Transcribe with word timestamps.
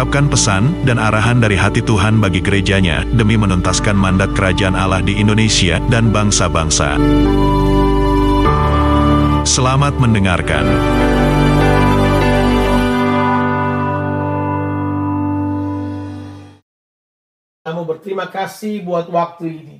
mengungkapkan 0.00 0.32
pesan 0.32 0.64
dan 0.88 0.96
arahan 0.96 1.44
dari 1.44 1.60
hati 1.60 1.84
Tuhan 1.84 2.24
bagi 2.24 2.40
gerejanya 2.40 3.04
demi 3.12 3.36
menuntaskan 3.36 3.92
mandat 3.92 4.32
kerajaan 4.32 4.72
Allah 4.72 5.04
di 5.04 5.20
Indonesia 5.20 5.76
dan 5.92 6.08
bangsa-bangsa. 6.08 6.96
Selamat 9.44 10.00
mendengarkan. 10.00 10.64
Kamu 17.68 17.84
berterima 17.84 18.32
kasih 18.32 18.80
buat 18.80 19.04
waktu 19.12 19.52
ini. 19.52 19.76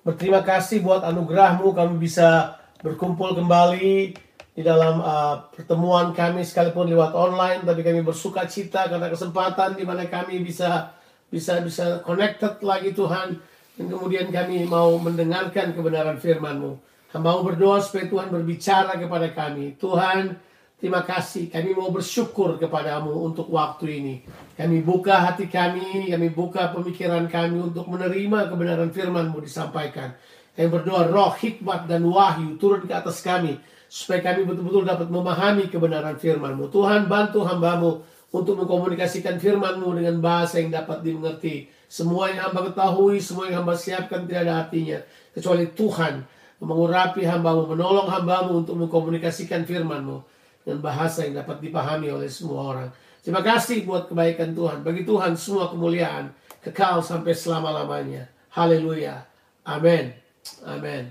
Berterima 0.00 0.40
kasih 0.40 0.80
buat 0.80 1.04
anugerahmu 1.04 1.76
kami 1.76 2.00
bisa 2.00 2.56
berkumpul 2.80 3.36
kembali 3.36 4.16
di 4.60 4.68
dalam 4.68 5.00
uh, 5.00 5.48
pertemuan 5.56 6.12
kami 6.12 6.44
sekalipun 6.44 6.84
lewat 6.92 7.16
online 7.16 7.64
tapi 7.64 7.80
kami 7.80 8.04
bersuka 8.04 8.44
cita 8.44 8.92
karena 8.92 9.08
kesempatan 9.08 9.72
di 9.72 9.88
mana 9.88 10.04
kami 10.04 10.44
bisa 10.44 10.92
bisa 11.32 11.64
bisa 11.64 12.04
connected 12.04 12.60
lagi 12.60 12.92
Tuhan 12.92 13.40
dan 13.80 13.86
kemudian 13.88 14.28
kami 14.28 14.68
mau 14.68 15.00
mendengarkan 15.00 15.72
kebenaran 15.72 16.20
firman-Mu. 16.20 16.76
Hamba 17.16 17.32
mau 17.32 17.40
berdoa 17.40 17.80
supaya 17.80 18.04
Tuhan 18.04 18.28
berbicara 18.28 19.00
kepada 19.00 19.32
kami. 19.32 19.80
Tuhan, 19.80 20.36
terima 20.76 21.08
kasih. 21.08 21.48
Kami 21.48 21.72
mau 21.72 21.88
bersyukur 21.88 22.60
kepadamu 22.60 23.16
untuk 23.24 23.48
waktu 23.48 23.98
ini. 23.98 24.14
Kami 24.60 24.84
buka 24.84 25.24
hati 25.24 25.48
kami, 25.48 26.12
kami 26.12 26.28
buka 26.28 26.68
pemikiran 26.76 27.24
kami 27.32 27.72
untuk 27.72 27.88
menerima 27.88 28.52
kebenaran 28.52 28.92
firman-Mu 28.92 29.40
disampaikan. 29.40 30.12
Kami 30.52 30.68
berdoa 30.68 31.08
roh 31.08 31.32
hikmat 31.32 31.88
dan 31.88 32.04
wahyu 32.04 32.60
turun 32.60 32.84
ke 32.84 32.92
atas 32.92 33.24
kami 33.24 33.56
supaya 33.90 34.22
kami 34.22 34.46
betul-betul 34.46 34.86
dapat 34.86 35.10
memahami 35.10 35.66
kebenaran 35.66 36.14
firman-Mu. 36.14 36.70
Tuhan 36.70 37.10
bantu 37.10 37.42
hambamu 37.42 38.06
untuk 38.30 38.62
mengkomunikasikan 38.62 39.42
firman-Mu 39.42 39.98
dengan 39.98 40.22
bahasa 40.22 40.62
yang 40.62 40.70
dapat 40.70 41.02
dimengerti. 41.02 41.66
Semua 41.90 42.30
yang 42.30 42.46
hamba 42.46 42.70
ketahui, 42.70 43.18
semua 43.18 43.50
yang 43.50 43.66
hamba 43.66 43.74
siapkan 43.74 44.30
tidak 44.30 44.46
ada 44.46 44.62
artinya. 44.62 45.02
Kecuali 45.34 45.66
Tuhan 45.74 46.22
mengurapi 46.62 47.26
hambamu, 47.26 47.74
menolong 47.74 48.06
hambamu 48.06 48.62
untuk 48.62 48.78
mengkomunikasikan 48.78 49.66
firman-Mu 49.66 50.22
dengan 50.62 50.78
bahasa 50.78 51.26
yang 51.26 51.42
dapat 51.42 51.58
dipahami 51.58 52.14
oleh 52.14 52.30
semua 52.30 52.70
orang. 52.70 52.88
Terima 53.26 53.42
kasih 53.42 53.82
buat 53.82 54.06
kebaikan 54.06 54.54
Tuhan. 54.54 54.86
Bagi 54.86 55.02
Tuhan 55.02 55.34
semua 55.34 55.66
kemuliaan 55.66 56.30
kekal 56.62 57.02
sampai 57.02 57.34
selama-lamanya. 57.34 58.30
Haleluya. 58.54 59.26
Amin. 59.66 60.14
Amin. 60.62 61.10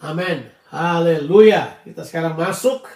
Amin. 0.00 0.59
Haleluya. 0.70 1.82
Kita 1.82 2.06
sekarang 2.06 2.38
masuk 2.38 2.86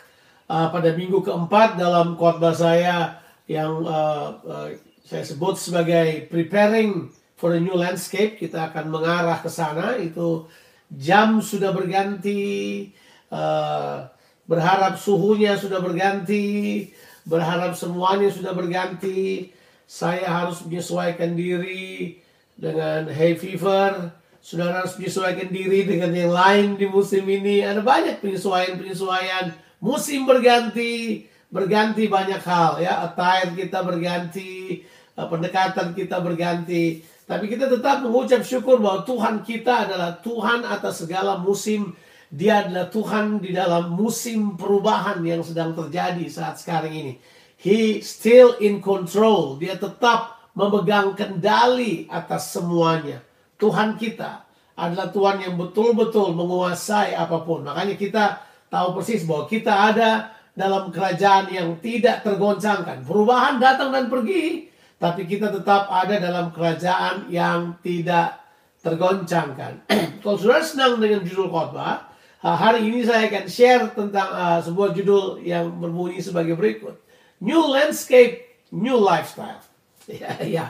uh, 0.46 0.70
pada 0.70 0.94
minggu 0.94 1.26
keempat 1.26 1.74
dalam 1.74 2.14
khotbah 2.14 2.54
saya 2.54 3.18
yang 3.50 3.82
uh, 3.82 4.38
uh, 4.46 4.70
saya 5.02 5.26
sebut 5.26 5.58
sebagai 5.58 6.30
preparing 6.30 7.10
for 7.34 7.50
a 7.50 7.58
new 7.58 7.74
landscape. 7.74 8.38
Kita 8.38 8.70
akan 8.70 8.94
mengarah 8.94 9.42
ke 9.42 9.50
sana. 9.50 9.98
Itu 9.98 10.46
jam 10.86 11.42
sudah 11.42 11.74
berganti, 11.74 12.94
uh, 13.34 14.06
berharap 14.46 14.94
suhunya 14.94 15.58
sudah 15.58 15.82
berganti, 15.82 16.94
berharap 17.26 17.74
semuanya 17.74 18.30
sudah 18.30 18.54
berganti. 18.54 19.50
Saya 19.82 20.30
harus 20.30 20.62
menyesuaikan 20.62 21.34
diri 21.34 22.22
dengan 22.54 23.10
hay 23.10 23.34
fever 23.34 24.14
Saudara 24.44 24.84
harus 24.84 25.00
menyesuaikan 25.00 25.48
diri 25.48 25.88
dengan 25.88 26.12
yang 26.12 26.28
lain 26.28 26.76
di 26.76 26.84
musim 26.84 27.24
ini. 27.24 27.64
Ada 27.64 27.80
banyak 27.80 28.20
penyesuaian-penyesuaian. 28.20 29.56
Musim 29.80 30.28
berganti, 30.28 31.24
berganti 31.48 32.04
banyak 32.12 32.44
hal 32.44 32.76
ya. 32.76 33.08
Attire 33.08 33.56
kita 33.56 33.80
berganti, 33.80 34.84
eh, 35.16 35.26
pendekatan 35.32 35.96
kita 35.96 36.20
berganti. 36.20 37.00
Tapi 37.24 37.48
kita 37.48 37.72
tetap 37.72 38.04
mengucap 38.04 38.44
syukur 38.44 38.84
bahwa 38.84 39.00
Tuhan 39.08 39.40
kita 39.40 39.88
adalah 39.88 40.20
Tuhan 40.20 40.68
atas 40.68 41.08
segala 41.08 41.40
musim. 41.40 41.96
Dia 42.28 42.68
adalah 42.68 42.92
Tuhan 42.92 43.40
di 43.40 43.48
dalam 43.56 43.96
musim 43.96 44.60
perubahan 44.60 45.24
yang 45.24 45.40
sedang 45.40 45.72
terjadi 45.72 46.28
saat 46.28 46.60
sekarang 46.60 46.92
ini. 46.92 47.16
He 47.56 48.04
still 48.04 48.60
in 48.60 48.84
control. 48.84 49.56
Dia 49.56 49.80
tetap 49.80 50.52
memegang 50.52 51.16
kendali 51.16 52.04
atas 52.12 52.52
semuanya. 52.52 53.24
Tuhan 53.58 53.96
kita 53.98 54.44
adalah 54.74 55.08
Tuhan 55.14 55.38
yang 55.38 55.54
betul-betul 55.54 56.34
menguasai 56.34 57.14
apa 57.14 57.46
pun. 57.46 57.62
Makanya 57.62 57.94
kita 57.94 58.42
tahu 58.66 58.98
persis 58.98 59.22
bahwa 59.22 59.46
kita 59.46 59.70
ada 59.70 60.34
dalam 60.54 60.90
kerajaan 60.90 61.50
yang 61.50 61.78
tidak 61.78 62.26
tergoncangkan. 62.26 63.06
Perubahan 63.06 63.62
datang 63.62 63.94
dan 63.94 64.10
pergi, 64.10 64.70
tapi 64.98 65.26
kita 65.26 65.50
tetap 65.50 65.90
ada 65.90 66.18
dalam 66.18 66.50
kerajaan 66.50 67.30
yang 67.30 67.78
tidak 67.82 68.42
tergoncangkan. 68.82 69.86
Kalau 70.22 70.38
sudah 70.38 70.62
senang 70.62 70.98
dengan 70.98 71.22
judul 71.26 71.50
khotbah, 71.50 72.10
hari 72.42 72.86
ini 72.90 73.02
saya 73.02 73.30
akan 73.30 73.44
share 73.48 73.84
tentang 73.96 74.28
uh, 74.30 74.60
sebuah 74.60 74.92
judul 74.92 75.40
yang 75.40 75.70
berbunyi 75.80 76.20
sebagai 76.20 76.54
berikut. 76.54 76.98
New 77.40 77.62
Landscape, 77.70 78.62
New 78.74 78.98
Lifestyle. 78.98 79.62
Ya, 80.04 80.36
ya. 80.44 80.66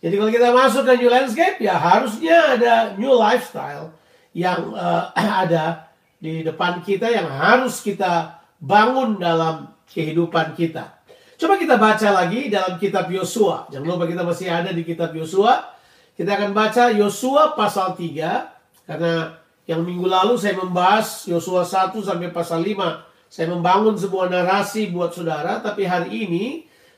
Jadi 0.00 0.14
kalau 0.16 0.32
kita 0.32 0.48
masuk 0.56 0.82
ke 0.88 0.92
new 0.96 1.12
landscape 1.12 1.60
ya 1.60 1.76
harusnya 1.76 2.56
ada 2.56 2.72
new 2.96 3.12
lifestyle 3.12 3.92
yang 4.32 4.72
uh, 4.72 5.12
ada 5.44 5.92
di 6.16 6.40
depan 6.40 6.80
kita 6.80 7.12
yang 7.12 7.28
harus 7.28 7.84
kita 7.84 8.40
bangun 8.60 9.20
dalam 9.20 9.72
kehidupan 9.92 10.56
kita. 10.56 11.00
Coba 11.40 11.56
kita 11.56 11.80
baca 11.80 12.08
lagi 12.12 12.52
dalam 12.52 12.76
kitab 12.76 13.08
Yosua. 13.08 13.68
Jangan 13.72 13.96
lupa 13.96 14.04
kita 14.04 14.20
masih 14.20 14.52
ada 14.52 14.72
di 14.72 14.84
kitab 14.84 15.12
Yosua. 15.16 15.72
Kita 16.12 16.36
akan 16.36 16.52
baca 16.52 16.92
Yosua 16.92 17.56
pasal 17.56 17.96
3 17.96 18.84
karena 18.84 19.40
yang 19.64 19.80
minggu 19.80 20.04
lalu 20.04 20.36
saya 20.36 20.60
membahas 20.60 21.24
Yosua 21.24 21.64
1 21.64 21.96
sampai 21.96 22.28
pasal 22.28 22.60
5. 22.60 23.32
Saya 23.32 23.48
membangun 23.48 23.96
sebuah 23.96 24.28
narasi 24.28 24.92
buat 24.92 25.16
saudara, 25.16 25.64
tapi 25.64 25.88
hari 25.88 26.28
ini 26.28 26.44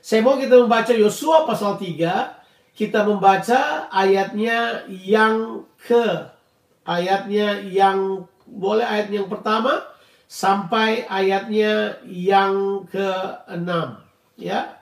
saya 0.03 0.19
mau 0.19 0.35
kita 0.35 0.59
membaca 0.59 0.91
Yosua 0.91 1.47
pasal 1.47 1.79
3 1.79 2.42
kita 2.73 3.05
membaca 3.05 3.85
ayatnya 3.93 4.89
yang 4.89 5.61
ke 5.77 6.33
ayatnya 6.83 7.61
yang 7.61 8.25
boleh 8.49 8.83
ayat 8.83 9.13
yang 9.13 9.29
pertama 9.29 9.85
sampai 10.25 11.05
ayatnya 11.05 12.01
yang 12.09 12.83
ke-6 12.89 13.69
ya. 14.41 14.81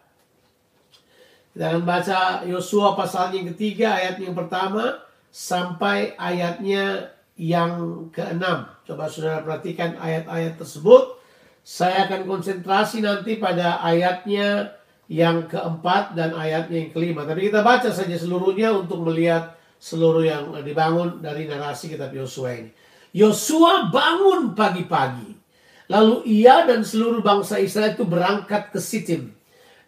Kita 1.52 1.68
akan 1.68 1.84
baca 1.84 2.20
Yosua 2.48 2.96
pasal 2.96 3.36
yang 3.36 3.52
ketiga 3.52 4.00
ayat 4.00 4.24
yang 4.24 4.32
pertama 4.32 5.04
sampai 5.36 6.16
ayatnya 6.16 7.12
yang 7.36 8.08
ke-6. 8.16 8.44
Coba 8.88 9.12
saudara 9.12 9.44
perhatikan 9.44 10.00
ayat-ayat 10.00 10.56
tersebut. 10.56 11.20
Saya 11.62 12.08
akan 12.08 12.24
konsentrasi 12.24 13.04
nanti 13.04 13.38
pada 13.38 13.84
ayatnya 13.84 14.80
yang 15.12 15.52
keempat 15.52 16.16
dan 16.16 16.32
ayatnya 16.32 16.88
yang 16.88 16.92
kelima. 16.96 17.28
Tapi 17.28 17.52
kita 17.52 17.60
baca 17.60 17.92
saja 17.92 18.16
seluruhnya 18.16 18.72
untuk 18.72 19.04
melihat 19.04 19.60
seluruh 19.76 20.24
yang 20.24 20.56
dibangun 20.64 21.20
dari 21.20 21.52
narasi 21.52 21.92
kitab 21.92 22.16
Yosua 22.16 22.56
ini. 22.56 22.72
Yosua 23.12 23.92
bangun 23.92 24.56
pagi-pagi. 24.56 25.36
Lalu 25.92 26.24
ia 26.32 26.64
dan 26.64 26.88
seluruh 26.88 27.20
bangsa 27.20 27.60
Israel 27.60 27.92
itu 27.92 28.08
berangkat 28.08 28.72
ke 28.72 28.80
Sitim. 28.80 29.36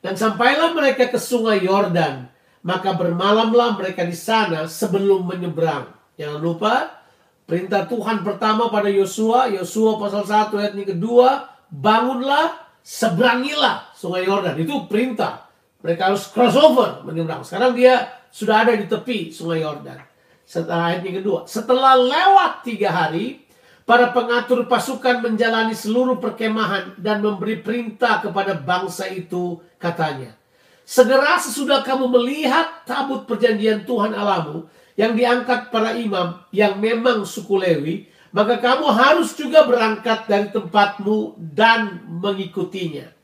Dan 0.03 0.19
sampailah 0.19 0.75
mereka 0.75 1.07
ke 1.07 1.15
sungai 1.15 1.63
Yordan. 1.63 2.27
Maka 2.67 2.91
bermalamlah 2.91 3.79
mereka 3.79 4.03
di 4.03 4.15
sana 4.15 4.67
sebelum 4.67 5.23
menyeberang. 5.23 5.87
Jangan 6.19 6.39
lupa, 6.43 6.99
perintah 7.47 7.87
Tuhan 7.87 8.27
pertama 8.27 8.67
pada 8.67 8.91
Yosua, 8.91 9.47
Yosua 9.55 9.95
pasal 9.95 10.27
1 10.27 10.59
ayat 10.59 10.73
yang 10.75 10.89
kedua, 10.99 11.47
bangunlah 11.71 12.59
seberangilah 12.83 13.92
sungai 14.03 14.27
Yordan. 14.27 14.59
Itu 14.59 14.91
perintah. 14.91 15.47
Mereka 15.79 16.11
harus 16.11 16.27
crossover 16.27 17.07
menyeberang. 17.07 17.47
Sekarang 17.47 17.71
dia 17.71 18.11
sudah 18.27 18.67
ada 18.67 18.75
di 18.75 18.83
tepi 18.91 19.31
sungai 19.31 19.63
Yordan. 19.63 20.03
Setelah 20.43 20.91
ayat 20.91 21.01
yang 21.07 21.23
kedua. 21.23 21.39
Setelah 21.47 21.95
lewat 21.95 22.67
tiga 22.67 22.91
hari, 22.91 23.47
para 23.87 24.11
pengatur 24.11 24.67
pasukan 24.67 25.23
menjalani 25.23 25.71
seluruh 25.71 26.19
perkemahan 26.19 26.99
dan 26.99 27.23
memberi 27.23 27.63
perintah 27.63 28.19
kepada 28.19 28.59
bangsa 28.59 29.07
itu 29.07 29.63
katanya. 29.79 30.35
Segera 30.83 31.39
sesudah 31.39 31.79
kamu 31.79 32.11
melihat 32.11 32.83
tabut 32.83 33.23
perjanjian 33.23 33.87
Tuhan 33.87 34.11
Alamu 34.11 34.67
yang 34.99 35.15
diangkat 35.15 35.71
para 35.71 35.95
imam 35.95 36.43
yang 36.51 36.75
memang 36.75 37.23
suku 37.23 37.55
Lewi, 37.55 37.95
maka 38.35 38.59
kamu 38.59 38.91
harus 38.91 39.31
juga 39.31 39.63
berangkat 39.63 40.27
dari 40.27 40.51
tempatmu 40.51 41.39
dan 41.39 42.03
mengikutinya. 42.19 43.22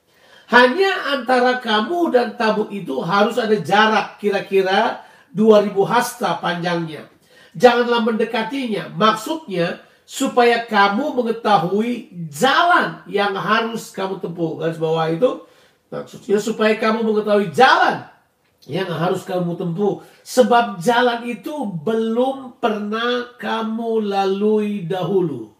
Hanya 0.49 1.13
antara 1.13 1.61
kamu 1.61 2.09
dan 2.09 2.33
tabut 2.33 2.73
itu 2.73 2.97
harus 3.05 3.37
ada 3.37 3.53
jarak 3.53 4.17
kira-kira 4.17 5.05
2000 5.29 5.77
hasta 5.85 6.41
panjangnya. 6.41 7.05
Janganlah 7.53 8.01
mendekatinya. 8.01 8.89
Maksudnya 8.97 9.85
supaya 10.09 10.65
kamu 10.65 11.21
mengetahui 11.21 12.09
jalan 12.33 13.05
yang 13.05 13.37
harus 13.37 13.93
kamu 13.93 14.17
tempuh. 14.17 14.57
Garis 14.57 14.81
bawah 14.81 15.05
itu 15.13 15.45
maksudnya 15.93 16.41
supaya 16.41 16.73
kamu 16.81 17.05
mengetahui 17.05 17.53
jalan 17.53 18.09
yang 18.65 18.89
harus 18.89 19.21
kamu 19.21 19.53
tempuh. 19.53 20.01
Sebab 20.25 20.81
jalan 20.81 21.29
itu 21.29 21.53
belum 21.85 22.57
pernah 22.57 23.37
kamu 23.37 24.01
lalui 24.01 24.81
dahulu. 24.89 25.58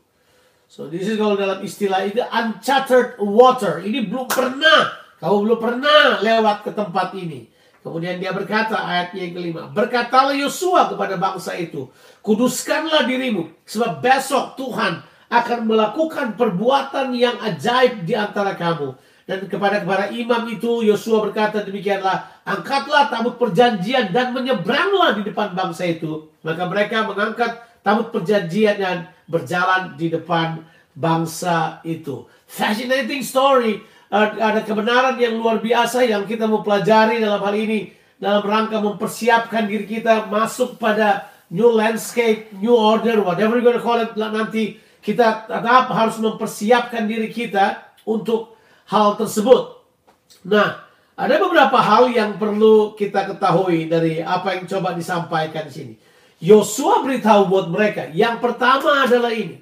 So 0.70 0.86
this 0.86 1.10
is 1.10 1.18
kalau 1.18 1.34
dalam 1.34 1.66
istilah 1.66 2.06
itu 2.06 2.22
uncharted 2.22 3.18
water. 3.18 3.82
Ini 3.82 4.06
belum 4.06 4.30
pernah. 4.30 4.94
Kamu 5.18 5.38
belum 5.50 5.60
pernah 5.60 6.22
lewat 6.22 6.62
ke 6.62 6.72
tempat 6.78 7.18
ini. 7.18 7.50
Kemudian 7.82 8.22
dia 8.22 8.30
berkata 8.30 8.78
ayatnya 8.78 9.26
yang 9.26 9.34
kelima. 9.34 9.62
Berkatalah 9.74 10.38
Yosua 10.38 10.86
kepada 10.94 11.18
bangsa 11.18 11.58
itu. 11.58 11.90
Kuduskanlah 12.22 13.10
dirimu. 13.10 13.50
Sebab 13.66 13.98
besok 13.98 14.62
Tuhan 14.62 15.02
akan 15.34 15.60
melakukan 15.66 16.38
perbuatan 16.38 17.18
yang 17.18 17.42
ajaib 17.42 18.06
di 18.06 18.14
antara 18.14 18.54
kamu 18.54 18.94
dan 19.30 19.46
kepada 19.46 19.86
para 19.86 20.10
imam 20.10 20.50
itu 20.50 20.82
Yosua 20.82 21.22
berkata 21.22 21.62
demikianlah, 21.62 22.42
angkatlah 22.50 23.14
tabut 23.14 23.38
perjanjian 23.38 24.10
dan 24.10 24.34
menyeberanglah 24.34 25.14
di 25.14 25.22
depan 25.22 25.54
bangsa 25.54 25.86
itu. 25.86 26.34
Maka 26.42 26.66
mereka 26.66 27.06
mengangkat 27.06 27.62
tabut 27.86 28.12
perjanjian 28.12 28.78
dan 28.80 28.98
berjalan 29.30 29.96
di 29.96 30.10
depan 30.10 30.64
bangsa 30.98 31.80
itu. 31.88 32.28
Fascinating 32.50 33.22
story. 33.22 33.80
Ada 34.10 34.66
kebenaran 34.66 35.22
yang 35.22 35.38
luar 35.38 35.62
biasa 35.62 36.02
yang 36.02 36.26
kita 36.26 36.50
mau 36.50 36.66
pelajari 36.66 37.22
dalam 37.22 37.40
hal 37.40 37.56
ini. 37.56 37.94
Dalam 38.20 38.44
rangka 38.44 38.84
mempersiapkan 38.84 39.70
diri 39.70 39.88
kita 39.88 40.28
masuk 40.28 40.76
pada 40.76 41.32
new 41.54 41.72
landscape, 41.72 42.52
new 42.60 42.76
order, 42.76 43.24
whatever 43.24 43.56
you're 43.56 43.64
gonna 43.64 43.80
call 43.80 44.02
it 44.02 44.12
nanti. 44.18 44.76
Kita 45.00 45.48
tetap 45.48 45.88
harus 45.96 46.20
mempersiapkan 46.20 47.08
diri 47.08 47.32
kita 47.32 47.96
untuk 48.04 48.60
hal 48.92 49.16
tersebut. 49.16 49.80
Nah, 50.44 50.84
ada 51.16 51.36
beberapa 51.40 51.80
hal 51.80 52.12
yang 52.12 52.36
perlu 52.36 52.96
kita 53.00 53.28
ketahui 53.32 53.88
dari 53.88 54.20
apa 54.20 54.60
yang 54.60 54.68
coba 54.68 54.92
disampaikan 54.92 55.68
di 55.70 55.74
sini. 55.74 55.94
Yosua 56.40 57.04
beritahu 57.04 57.52
buat 57.52 57.68
mereka, 57.68 58.08
yang 58.16 58.40
pertama 58.40 59.04
adalah 59.04 59.36
ini. 59.36 59.60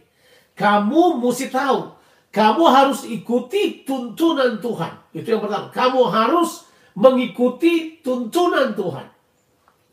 Kamu 0.54 1.22
mesti 1.22 1.50
tahu, 1.50 1.94
kamu 2.30 2.64
harus 2.70 3.02
ikuti 3.06 3.82
tuntunan 3.82 4.62
Tuhan. 4.62 4.94
Itu 5.14 5.38
yang 5.38 5.42
pertama. 5.42 5.74
Kamu 5.74 6.02
harus 6.10 6.70
mengikuti 6.94 8.02
tuntunan 8.06 8.78
Tuhan. 8.78 9.10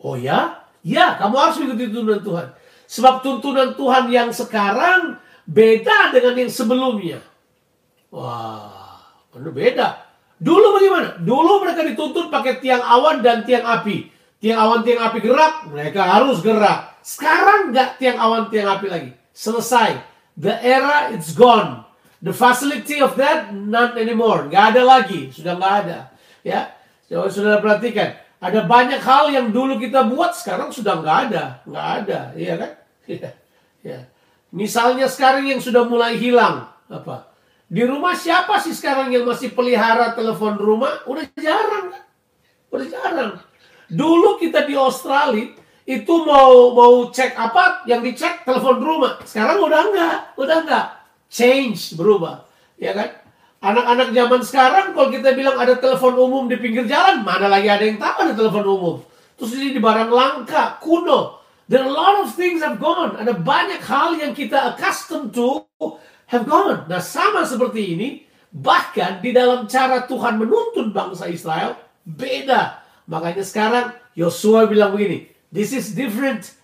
Oh 0.01 0.17
ya? 0.17 0.65
Ya, 0.85 1.17
kamu 1.17 1.35
harus 1.37 1.57
mengikuti 1.61 1.89
tuntunan 1.89 2.21
Tuhan. 2.21 2.47
Sebab 2.85 3.15
tuntunan 3.25 3.73
Tuhan 3.77 4.13
yang 4.13 4.29
sekarang 4.33 5.17
beda 5.49 6.13
dengan 6.13 6.45
yang 6.45 6.53
sebelumnya. 6.53 7.21
Wah, 8.13 9.01
Anu 9.35 9.51
beda. 9.51 10.05
Dulu 10.39 10.79
bagaimana? 10.79 11.19
Dulu 11.19 11.65
mereka 11.65 11.83
dituntut 11.83 12.31
pakai 12.31 12.63
tiang 12.63 12.83
awan 12.83 13.25
dan 13.25 13.43
tiang 13.43 13.67
api. 13.67 14.14
Tiang 14.45 14.61
awan, 14.61 14.85
tiang 14.85 15.01
api 15.09 15.25
gerak, 15.25 15.73
mereka 15.73 16.05
harus 16.05 16.45
gerak. 16.45 17.01
Sekarang 17.01 17.73
nggak 17.73 17.97
tiang 17.97 18.21
awan, 18.21 18.53
tiang 18.53 18.77
api 18.77 18.93
lagi. 18.93 19.11
Selesai. 19.33 19.97
The 20.37 20.53
era 20.61 21.09
it's 21.17 21.33
gone. 21.33 21.89
The 22.21 22.37
facility 22.37 23.01
of 23.01 23.17
that 23.17 23.57
not 23.57 23.97
anymore. 23.97 24.45
Nggak 24.53 24.77
ada 24.77 24.83
lagi, 24.85 25.33
sudah 25.33 25.57
nggak 25.57 25.75
ada. 25.89 26.13
Ya, 26.45 26.77
Coba 27.09 27.33
sudah 27.33 27.57
perhatikan. 27.65 28.21
Ada 28.37 28.69
banyak 28.69 29.01
hal 29.01 29.33
yang 29.33 29.49
dulu 29.49 29.81
kita 29.81 30.05
buat 30.13 30.37
sekarang 30.37 30.69
sudah 30.69 31.01
nggak 31.01 31.19
ada, 31.31 31.45
nggak 31.65 31.89
ada, 32.05 32.21
iya 32.37 32.55
kan? 32.61 32.73
Iya. 33.05 33.31
Ya. 33.81 33.99
Misalnya 34.53 35.09
sekarang 35.09 35.45
yang 35.45 35.61
sudah 35.61 35.89
mulai 35.89 36.21
hilang 36.21 36.69
apa? 36.89 37.33
Di 37.69 37.85
rumah 37.85 38.13
siapa 38.13 38.61
sih 38.61 38.77
sekarang 38.77 39.09
yang 39.09 39.25
masih 39.25 39.53
pelihara 39.57 40.13
telepon 40.13 40.57
rumah? 40.57 41.05
Udah 41.09 41.25
jarang 41.37 41.93
kan? 41.93 42.05
Udah 42.73 42.87
jarang. 42.89 43.33
Dulu 43.91 44.41
kita 44.41 44.65
di 44.65 44.75
Australia 44.75 45.53
itu 45.85 46.15
mau 46.25 46.73
mau 46.73 47.13
cek 47.13 47.37
apa 47.37 47.85
yang 47.85 48.01
dicek 48.01 48.49
telepon 48.49 48.81
rumah. 48.81 49.21
Sekarang 49.29 49.61
udah 49.61 49.81
enggak, 49.93 50.17
udah 50.41 50.57
enggak. 50.65 50.87
Change 51.29 51.99
berubah, 51.99 52.49
ya 52.81 52.97
kan? 52.97 53.11
Anak-anak 53.65 54.09
zaman 54.13 54.41
sekarang 54.45 54.87
kalau 54.93 55.09
kita 55.09 55.33
bilang 55.33 55.57
ada 55.57 55.77
telepon 55.81 56.15
umum 56.21 56.45
di 56.49 56.61
pinggir 56.61 56.85
jalan, 56.85 57.25
mana 57.25 57.49
lagi 57.49 57.69
ada 57.69 57.85
yang 57.85 57.97
tahu 57.97 58.17
ada 58.29 58.35
telepon 58.37 58.65
umum. 58.69 58.97
Terus 59.41 59.51
ini 59.57 59.73
di 59.77 59.81
barang 59.81 60.13
langka, 60.13 60.79
kuno. 60.85 61.43
There 61.65 61.81
are 61.81 61.89
a 61.89 61.97
lot 61.97 62.21
of 62.21 62.37
things 62.37 62.61
have 62.61 62.77
gone. 62.77 63.17
Ada 63.17 63.41
banyak 63.41 63.81
hal 63.81 64.21
yang 64.21 64.37
kita 64.37 64.77
accustomed 64.77 65.33
to 65.33 65.65
have 66.29 66.45
gone. 66.45 66.85
Nah 66.93 67.01
sama 67.01 67.49
seperti 67.49 67.97
ini, 67.97 68.09
bahkan 68.53 69.25
di 69.25 69.33
dalam 69.33 69.65
cara 69.65 70.05
Tuhan 70.05 70.37
menuntun 70.37 70.93
bangsa 70.93 71.25
Israel, 71.33 71.73
beda. 72.05 72.84
Makanya 73.05 73.45
sekarang 73.45 73.87
Yosua 74.17 74.65
bilang 74.65 74.97
begini, 74.97 75.29
this 75.53 75.77
is 75.77 75.93
different. 75.93 76.57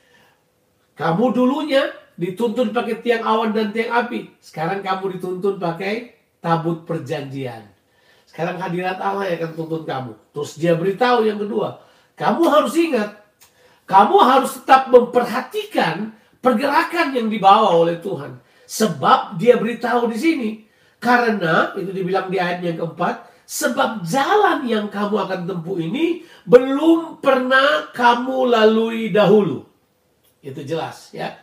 Kamu 0.96 1.32
dulunya 1.32 1.92
dituntun 2.16 2.72
pakai 2.76 3.00
tiang 3.00 3.24
awan 3.24 3.56
dan 3.56 3.72
tiang 3.72 3.92
api. 4.04 4.32
Sekarang 4.40 4.84
kamu 4.84 5.16
dituntun 5.16 5.56
pakai 5.56 6.16
tabut 6.40 6.84
perjanjian. 6.84 7.64
Sekarang 8.28 8.60
hadirat 8.62 9.00
Allah 9.00 9.26
yang 9.28 9.42
akan 9.44 9.52
tuntun 9.56 9.82
kamu. 9.84 10.12
Terus 10.32 10.50
dia 10.56 10.72
beritahu 10.78 11.26
yang 11.26 11.40
kedua, 11.40 11.82
kamu 12.14 12.42
harus 12.46 12.74
ingat, 12.76 13.10
kamu 13.88 14.16
harus 14.22 14.60
tetap 14.60 14.92
memperhatikan 14.92 16.14
pergerakan 16.38 17.16
yang 17.16 17.26
dibawa 17.26 17.74
oleh 17.74 17.98
Tuhan. 17.98 18.38
Sebab 18.70 19.34
dia 19.40 19.58
beritahu 19.58 20.06
di 20.06 20.18
sini. 20.20 20.50
Karena, 21.00 21.72
itu 21.80 21.96
dibilang 21.96 22.28
di 22.28 22.36
ayat 22.36 22.60
yang 22.60 22.76
keempat, 22.76 23.29
sebab 23.50 24.06
jalan 24.06 24.62
yang 24.62 24.86
kamu 24.86 25.26
akan 25.26 25.40
tempuh 25.50 25.74
ini 25.82 26.22
belum 26.46 27.18
pernah 27.18 27.90
kamu 27.90 28.46
lalui 28.46 29.10
dahulu. 29.10 29.66
Itu 30.38 30.62
jelas 30.62 31.10
ya. 31.10 31.34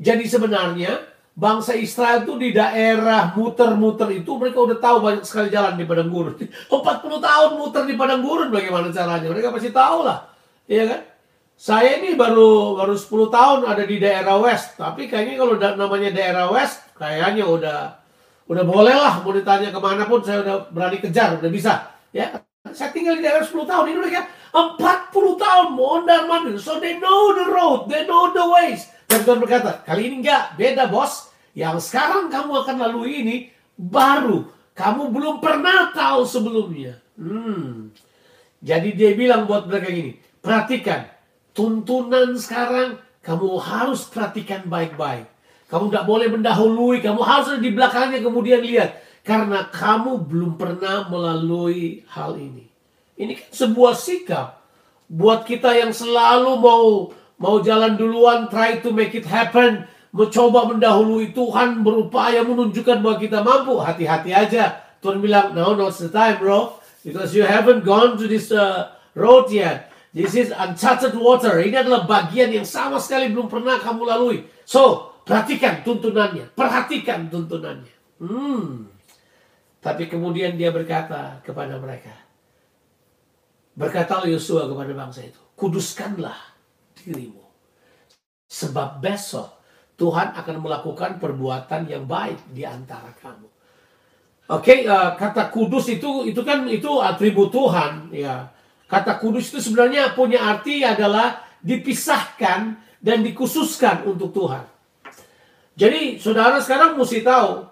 Jadi 0.00 0.24
sebenarnya 0.24 0.96
bangsa 1.36 1.76
Israel 1.76 2.24
itu 2.24 2.40
di 2.40 2.56
daerah 2.56 3.36
muter-muter 3.36 4.16
itu 4.16 4.32
mereka 4.40 4.64
udah 4.64 4.80
tahu 4.80 4.96
banyak 5.04 5.24
sekali 5.28 5.52
jalan 5.52 5.76
di 5.76 5.84
padang 5.84 6.08
gurun. 6.08 6.40
40 6.72 6.80
tahun 7.04 7.50
muter 7.60 7.84
di 7.84 7.94
padang 8.00 8.24
gurun 8.24 8.48
bagaimana 8.48 8.88
caranya? 8.88 9.28
Mereka 9.28 9.52
pasti 9.52 9.68
tahu 9.76 10.08
lah. 10.08 10.32
Iya 10.64 10.84
kan? 10.88 11.00
Saya 11.56 12.00
ini 12.00 12.16
baru 12.16 12.80
baru 12.80 12.96
10 12.96 13.12
tahun 13.28 13.58
ada 13.68 13.84
di 13.84 13.96
daerah 14.00 14.40
West, 14.40 14.76
tapi 14.76 15.08
kayaknya 15.08 15.40
kalau 15.40 15.56
namanya 15.56 16.12
daerah 16.12 16.52
West, 16.52 16.84
kayaknya 16.96 17.44
udah 17.48 18.05
udah 18.46 18.64
boleh 18.64 18.94
lah 18.94 19.20
mau 19.26 19.34
ditanya 19.34 19.74
ke 19.74 19.80
mana 19.82 20.06
pun 20.06 20.22
saya 20.22 20.42
udah 20.42 20.70
berani 20.70 20.98
kejar, 21.02 21.38
udah 21.42 21.50
bisa. 21.50 21.90
Ya, 22.14 22.42
saya 22.70 22.90
tinggal 22.94 23.18
di 23.18 23.22
daerah 23.26 23.42
10 23.42 23.66
tahun, 23.66 23.84
ini 23.90 23.98
mereka 23.98 24.30
40 24.54 25.12
tahun 25.12 25.66
mondar 25.74 26.30
mandir, 26.30 26.56
so 26.58 26.78
they 26.78 26.98
know 27.02 27.34
the 27.34 27.46
road, 27.50 27.90
they 27.90 28.06
know 28.06 28.30
the 28.30 28.42
ways. 28.42 28.86
Dan 29.06 29.22
Tuhan 29.22 29.38
berkata, 29.42 29.82
kali 29.86 30.10
ini 30.10 30.22
enggak, 30.22 30.58
beda 30.58 30.90
bos. 30.90 31.30
Yang 31.56 31.90
sekarang 31.90 32.28
kamu 32.28 32.52
akan 32.66 32.76
lalui 32.80 33.12
ini 33.22 33.36
baru, 33.78 34.48
kamu 34.76 35.08
belum 35.12 35.36
pernah 35.38 35.90
tahu 35.94 36.26
sebelumnya. 36.26 37.00
Hmm. 37.16 37.94
Jadi 38.60 38.92
dia 38.92 39.12
bilang 39.14 39.48
buat 39.48 39.68
mereka 39.68 39.88
gini, 39.88 40.20
perhatikan, 40.40 41.08
tuntunan 41.56 42.36
sekarang 42.36 43.00
kamu 43.24 43.58
harus 43.58 44.04
perhatikan 44.06 44.68
baik-baik. 44.68 45.26
Kamu 45.66 45.90
tidak 45.90 46.06
boleh 46.06 46.30
mendahului, 46.30 47.02
kamu 47.02 47.20
harus 47.26 47.58
di 47.58 47.74
belakangnya 47.74 48.22
kemudian 48.22 48.62
lihat. 48.62 49.02
Karena 49.26 49.66
kamu 49.66 50.22
belum 50.22 50.54
pernah 50.54 51.10
melalui 51.10 52.06
hal 52.14 52.38
ini. 52.38 52.70
Ini 53.18 53.32
kan 53.34 53.50
sebuah 53.50 53.98
sikap. 53.98 54.62
Buat 55.10 55.42
kita 55.42 55.74
yang 55.74 55.90
selalu 55.90 56.62
mau 56.62 57.10
mau 57.42 57.58
jalan 57.58 57.98
duluan, 57.98 58.46
try 58.46 58.78
to 58.78 58.94
make 58.94 59.18
it 59.18 59.26
happen. 59.26 59.90
Mencoba 60.14 60.70
mendahului 60.70 61.34
Tuhan, 61.34 61.82
berupaya 61.82 62.46
menunjukkan 62.46 63.02
bahwa 63.02 63.16
kita 63.18 63.42
mampu. 63.42 63.74
Hati-hati 63.82 64.30
aja. 64.30 64.78
Tuhan 65.02 65.18
bilang, 65.18 65.52
no, 65.52 65.74
not 65.74 65.92
the 65.98 66.08
time 66.08 66.38
bro. 66.38 66.78
Because 67.02 67.34
you 67.34 67.42
haven't 67.42 67.82
gone 67.82 68.16
to 68.16 68.30
this 68.30 68.54
uh, 68.54 68.94
road 69.18 69.50
yet. 69.50 69.90
This 70.16 70.32
is 70.32 70.48
uncharted 70.54 71.12
water. 71.12 71.60
Ini 71.60 71.84
adalah 71.84 72.08
bagian 72.08 72.48
yang 72.48 72.64
sama 72.64 72.96
sekali 72.96 73.28
belum 73.28 73.52
pernah 73.52 73.76
kamu 73.76 74.02
lalui. 74.08 74.48
So, 74.64 75.12
perhatikan 75.26 75.82
tuntunannya. 75.82 76.54
Perhatikan 76.54 77.26
tuntunannya. 77.26 77.94
Hmm. 78.22 78.86
Tapi 79.82 80.06
kemudian 80.06 80.54
dia 80.54 80.70
berkata 80.70 81.42
kepada 81.42 81.76
mereka. 81.82 82.14
Berkatalah 83.76 84.24
Yosua 84.30 84.70
kepada 84.70 84.94
bangsa 84.94 85.26
itu. 85.26 85.42
Kuduskanlah 85.58 86.56
dirimu. 86.96 87.44
Sebab 88.46 89.02
besok 89.02 89.60
Tuhan 89.98 90.32
akan 90.32 90.56
melakukan 90.62 91.18
perbuatan 91.20 91.90
yang 91.90 92.04
baik 92.06 92.40
di 92.54 92.62
antara 92.64 93.12
kamu. 93.20 93.48
Oke, 94.46 94.62
okay, 94.62 94.78
uh, 94.86 95.18
kata 95.18 95.50
kudus 95.50 95.90
itu 95.90 96.30
itu 96.30 96.38
kan 96.46 96.70
itu 96.70 97.02
atribut 97.02 97.50
Tuhan, 97.50 98.14
ya. 98.14 98.46
Kata 98.86 99.18
kudus 99.18 99.50
itu 99.50 99.58
sebenarnya 99.58 100.14
punya 100.14 100.38
arti 100.38 100.86
adalah 100.86 101.42
dipisahkan 101.58 102.78
dan 103.02 103.18
dikhususkan 103.26 104.06
untuk 104.06 104.30
Tuhan. 104.30 104.75
Jadi, 105.76 106.16
saudara 106.16 106.56
sekarang 106.64 106.96
mesti 106.96 107.20
tahu 107.20 107.68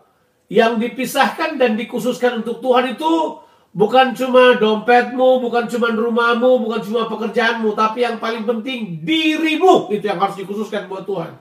yang 0.52 0.76
dipisahkan 0.76 1.56
dan 1.56 1.74
dikhususkan 1.74 2.44
untuk 2.44 2.60
Tuhan 2.60 2.92
itu 2.92 3.40
bukan 3.74 4.12
cuma 4.14 4.54
dompetmu, 4.60 5.40
bukan 5.42 5.64
cuma 5.66 5.90
rumahmu, 5.90 6.62
bukan 6.62 6.80
cuma 6.84 7.10
pekerjaanmu, 7.10 7.74
tapi 7.74 8.06
yang 8.06 8.22
paling 8.22 8.46
penting 8.46 9.02
dirimu 9.02 9.90
itu 9.90 10.04
yang 10.04 10.20
harus 10.20 10.38
dikhususkan 10.38 10.86
buat 10.86 11.08
Tuhan. 11.08 11.34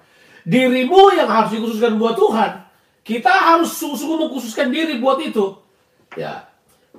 Dirimu 0.43 1.19
yang 1.19 1.29
harus 1.29 1.55
dikhususkan 1.55 1.95
buat 1.95 2.15
Tuhan. 2.15 2.63
Kita 3.03 3.31
harus 3.31 3.75
sungguh-sungguh 3.75 4.27
mengkhususkan 4.27 4.71
diri 4.71 4.97
buat 5.03 5.19
itu. 5.19 5.59
Ya. 6.15 6.47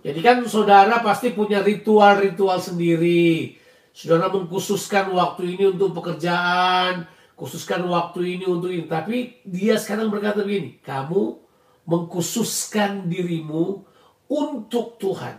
Jadi 0.05 0.21
kan 0.21 0.45
saudara 0.45 1.01
pasti 1.01 1.33
punya 1.33 1.65
ritual-ritual 1.65 2.61
sendiri. 2.61 3.57
Saudara 3.97 4.29
mengkhususkan 4.29 5.09
waktu 5.17 5.57
ini 5.57 5.73
untuk 5.73 5.97
pekerjaan, 5.97 7.09
khususkan 7.35 7.87
waktu 7.87 8.39
ini 8.39 8.45
untuk 8.47 8.71
ini. 8.71 8.87
Tapi 8.87 9.43
dia 9.47 9.79
sekarang 9.79 10.11
berkata 10.11 10.43
begini, 10.43 10.79
kamu 10.83 11.39
mengkhususkan 11.85 13.07
dirimu 13.11 13.85
untuk 14.31 14.97
Tuhan. 14.99 15.37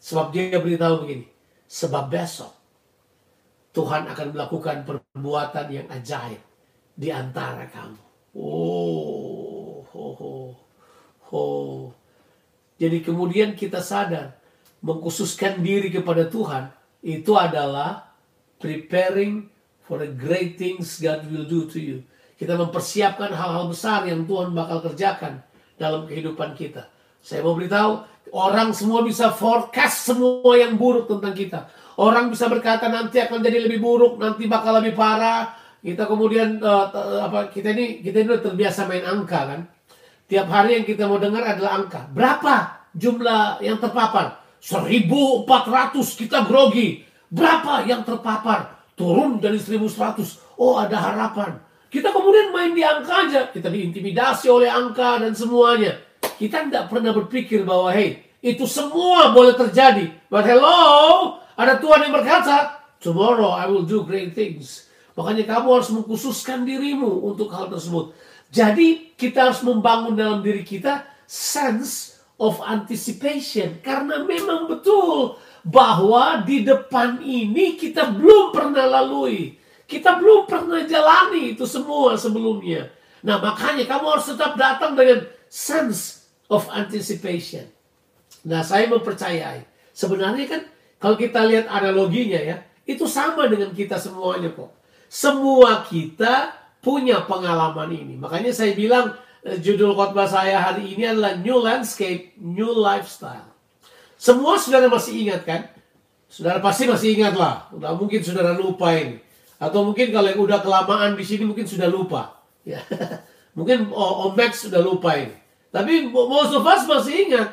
Sebab 0.00 0.36
dia 0.36 0.60
beritahu 0.60 1.04
begini, 1.08 1.26
sebab 1.64 2.12
besok 2.12 2.52
Tuhan 3.74 4.06
akan 4.06 4.36
melakukan 4.36 4.86
perbuatan 4.86 5.66
yang 5.72 5.86
ajaib 5.90 6.38
di 6.94 7.08
antara 7.10 7.66
kamu. 7.66 8.00
Oh, 8.36 9.82
ho, 9.82 10.04
ho, 10.14 10.32
ho. 11.30 11.44
Jadi 12.78 13.02
kemudian 13.02 13.56
kita 13.58 13.82
sadar 13.82 14.38
mengkhususkan 14.84 15.64
diri 15.64 15.88
kepada 15.88 16.28
Tuhan 16.28 16.70
itu 17.00 17.34
adalah 17.34 18.14
preparing 18.60 19.53
for 19.84 20.00
the 20.00 20.10
great 20.10 20.56
things 20.56 20.98
God 21.00 21.28
will 21.28 21.44
do 21.44 21.68
to 21.68 21.78
you. 21.78 22.04
Kita 22.34 22.58
mempersiapkan 22.58 23.30
hal-hal 23.30 23.70
besar 23.70 24.04
yang 24.10 24.26
Tuhan 24.26 24.50
bakal 24.50 24.82
kerjakan 24.82 25.44
dalam 25.78 26.08
kehidupan 26.10 26.58
kita. 26.58 26.90
Saya 27.24 27.40
mau 27.40 27.56
beritahu, 27.56 28.04
orang 28.34 28.74
semua 28.74 29.00
bisa 29.00 29.32
forecast 29.32 30.12
semua 30.12 30.52
yang 30.58 30.76
buruk 30.76 31.08
tentang 31.08 31.32
kita. 31.32 31.60
Orang 31.94 32.28
bisa 32.34 32.50
berkata 32.50 32.90
nanti 32.90 33.22
akan 33.22 33.38
jadi 33.38 33.62
lebih 33.64 33.78
buruk, 33.78 34.18
nanti 34.18 34.50
bakal 34.50 34.82
lebih 34.82 34.98
parah. 34.98 35.54
Kita 35.78 36.08
kemudian 36.10 36.58
uh, 36.64 36.90
apa 37.28 37.52
kita 37.52 37.70
ini 37.76 38.02
kita 38.02 38.24
ini 38.24 38.40
terbiasa 38.40 38.88
main 38.90 39.04
angka 39.04 39.40
kan. 39.46 39.60
Tiap 40.24 40.48
hari 40.48 40.80
yang 40.80 40.86
kita 40.88 41.04
mau 41.06 41.20
dengar 41.20 41.44
adalah 41.44 41.78
angka. 41.78 42.08
Berapa 42.10 42.88
jumlah 42.96 43.60
yang 43.62 43.78
terpapar? 43.78 44.40
1400 44.64 45.44
kita 46.16 46.48
grogi. 46.48 47.04
Berapa 47.28 47.84
yang 47.84 48.00
terpapar? 48.02 48.83
Turun 48.94 49.42
dari 49.42 49.58
1100. 49.58 50.58
Oh 50.58 50.78
ada 50.78 50.94
harapan. 50.98 51.58
Kita 51.90 52.10
kemudian 52.10 52.50
main 52.50 52.74
di 52.74 52.82
angka 52.82 53.26
aja. 53.26 53.50
Kita 53.50 53.70
diintimidasi 53.70 54.50
oleh 54.50 54.66
angka 54.66 55.22
dan 55.22 55.34
semuanya. 55.34 55.98
Kita 56.38 56.66
tidak 56.66 56.90
pernah 56.90 57.14
berpikir 57.14 57.62
bahwa 57.62 57.94
hey, 57.94 58.24
itu 58.42 58.66
semua 58.66 59.30
boleh 59.30 59.54
terjadi. 59.54 60.10
But 60.26 60.46
hello, 60.46 61.38
ada 61.54 61.78
Tuhan 61.78 62.10
yang 62.10 62.14
berkata, 62.14 62.82
tomorrow 62.98 63.54
I 63.54 63.70
will 63.70 63.86
do 63.86 64.02
great 64.02 64.34
things. 64.34 64.90
Makanya 65.14 65.46
kamu 65.46 65.68
harus 65.78 65.90
mengkhususkan 65.94 66.66
dirimu 66.66 67.22
untuk 67.22 67.54
hal 67.54 67.70
tersebut. 67.70 68.10
Jadi 68.50 69.14
kita 69.14 69.50
harus 69.50 69.62
membangun 69.62 70.18
dalam 70.18 70.42
diri 70.42 70.66
kita 70.66 71.06
sense 71.26 72.18
of 72.38 72.58
anticipation. 72.66 73.78
Karena 73.78 74.26
memang 74.26 74.66
betul 74.66 75.38
bahwa 75.64 76.44
di 76.44 76.60
depan 76.60 77.24
ini 77.24 77.80
kita 77.80 78.12
belum 78.12 78.52
pernah 78.52 78.84
lalui. 78.84 79.56
Kita 79.88 80.20
belum 80.20 80.44
pernah 80.44 80.84
jalani 80.84 81.56
itu 81.56 81.64
semua 81.64 82.20
sebelumnya. 82.20 82.92
Nah 83.24 83.40
makanya 83.40 83.88
kamu 83.88 84.04
harus 84.16 84.28
tetap 84.28 84.60
datang 84.60 84.92
dengan 84.92 85.24
sense 85.48 86.28
of 86.52 86.68
anticipation. 86.68 87.64
Nah 88.44 88.60
saya 88.60 88.84
mempercayai. 88.92 89.64
Sebenarnya 89.96 90.44
kan 90.44 90.62
kalau 91.00 91.16
kita 91.16 91.40
lihat 91.48 91.66
analoginya 91.72 92.40
ya. 92.40 92.56
Itu 92.84 93.08
sama 93.08 93.48
dengan 93.48 93.72
kita 93.72 93.96
semuanya 93.96 94.52
kok. 94.52 94.68
Semua 95.08 95.88
kita 95.88 96.52
punya 96.84 97.24
pengalaman 97.24 97.88
ini. 97.88 98.20
Makanya 98.20 98.52
saya 98.52 98.76
bilang 98.76 99.16
eh, 99.40 99.56
judul 99.56 99.96
khotbah 99.96 100.28
saya 100.28 100.60
hari 100.60 100.92
ini 100.92 101.08
adalah 101.08 101.40
New 101.40 101.64
Landscape, 101.64 102.36
New 102.36 102.76
Lifestyle. 102.76 103.53
Semua 104.24 104.56
saudara 104.56 104.88
masih 104.88 105.28
ingat 105.28 105.44
kan? 105.44 105.68
Saudara 106.32 106.56
pasti 106.64 106.88
masih 106.88 107.12
ingat 107.12 107.36
lah. 107.36 107.68
Udah 107.76 107.92
mungkin 107.92 108.24
saudara 108.24 108.56
lupa 108.56 108.96
ini. 108.96 109.20
Atau 109.60 109.84
mungkin 109.84 110.08
kalau 110.16 110.32
yang 110.32 110.40
udah 110.40 110.64
kelamaan 110.64 111.12
di 111.12 111.24
sini 111.28 111.44
mungkin 111.44 111.68
sudah 111.68 111.92
lupa. 111.92 112.32
Ya. 112.64 112.80
mungkin 113.52 113.92
Om 113.92 114.32
Max 114.32 114.64
sudah 114.64 114.80
lupa 114.80 115.20
ini. 115.20 115.36
Tapi 115.68 116.08
most 116.08 116.56
of 116.56 116.64
us 116.64 116.88
masih 116.88 117.28
ingat. 117.28 117.52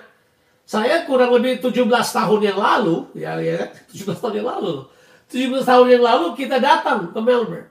Saya 0.64 1.04
kurang 1.04 1.36
lebih 1.36 1.60
17 1.60 1.84
tahun 1.92 2.40
yang 2.40 2.56
lalu, 2.56 3.12
ya, 3.20 3.36
ya 3.44 3.68
17 3.92 4.08
tahun 4.08 4.40
yang 4.40 4.48
lalu. 4.48 4.88
17 5.28 5.68
tahun 5.68 5.88
yang 5.92 6.04
lalu 6.08 6.32
kita 6.40 6.64
datang 6.64 7.12
ke 7.12 7.20
Melbourne. 7.20 7.68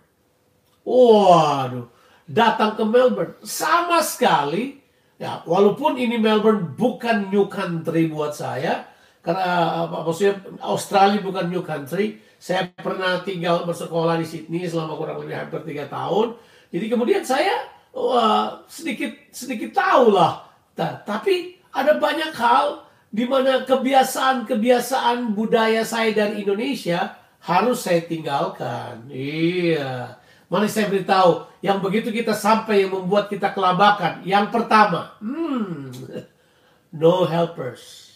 Waduh, 0.85 1.89
datang 2.29 2.77
ke 2.77 2.85
Melbourne 2.85 3.41
sama 3.41 4.05
sekali 4.05 4.85
ya 5.21 5.45
walaupun 5.45 6.01
ini 6.01 6.17
Melbourne 6.17 6.73
bukan 6.77 7.29
new 7.29 7.49
country 7.53 8.09
buat 8.09 8.33
saya 8.33 8.90
karena 9.21 9.85
apa 9.85 10.05
maksudnya 10.05 10.41
Australia 10.65 11.21
bukan 11.21 11.47
new 11.49 11.65
country. 11.65 12.21
Saya 12.41 12.73
pernah 12.73 13.21
tinggal 13.21 13.69
bersekolah 13.69 14.17
di 14.17 14.25
Sydney 14.25 14.65
selama 14.65 14.97
kurang 14.97 15.21
lebih 15.21 15.37
hampir 15.37 15.61
tiga 15.69 15.85
tahun. 15.93 16.41
Jadi 16.73 16.87
kemudian 16.89 17.21
saya 17.21 17.69
wah, 17.93 18.65
sedikit 18.65 19.13
sedikit 19.29 19.77
tahu 19.77 20.15
lah 20.15 20.49
nah, 20.79 21.05
tapi 21.05 21.61
ada 21.69 22.01
banyak 22.01 22.33
hal 22.33 22.89
di 23.11 23.27
mana 23.27 23.67
kebiasaan-kebiasaan 23.67 25.35
budaya 25.35 25.83
saya 25.83 26.15
dari 26.15 26.47
Indonesia 26.47 27.19
harus 27.43 27.83
saya 27.83 28.07
tinggalkan. 28.07 29.11
Iya. 29.11 30.17
Mari 30.51 30.67
saya 30.67 30.91
beritahu, 30.91 31.47
yang 31.63 31.79
begitu 31.79 32.11
kita 32.11 32.35
sampai 32.35 32.83
yang 32.83 32.91
membuat 32.91 33.31
kita 33.31 33.55
kelabakan. 33.55 34.27
Yang 34.27 34.51
pertama, 34.51 35.15
hmm, 35.23 35.95
no 36.91 37.23
helpers. 37.23 38.10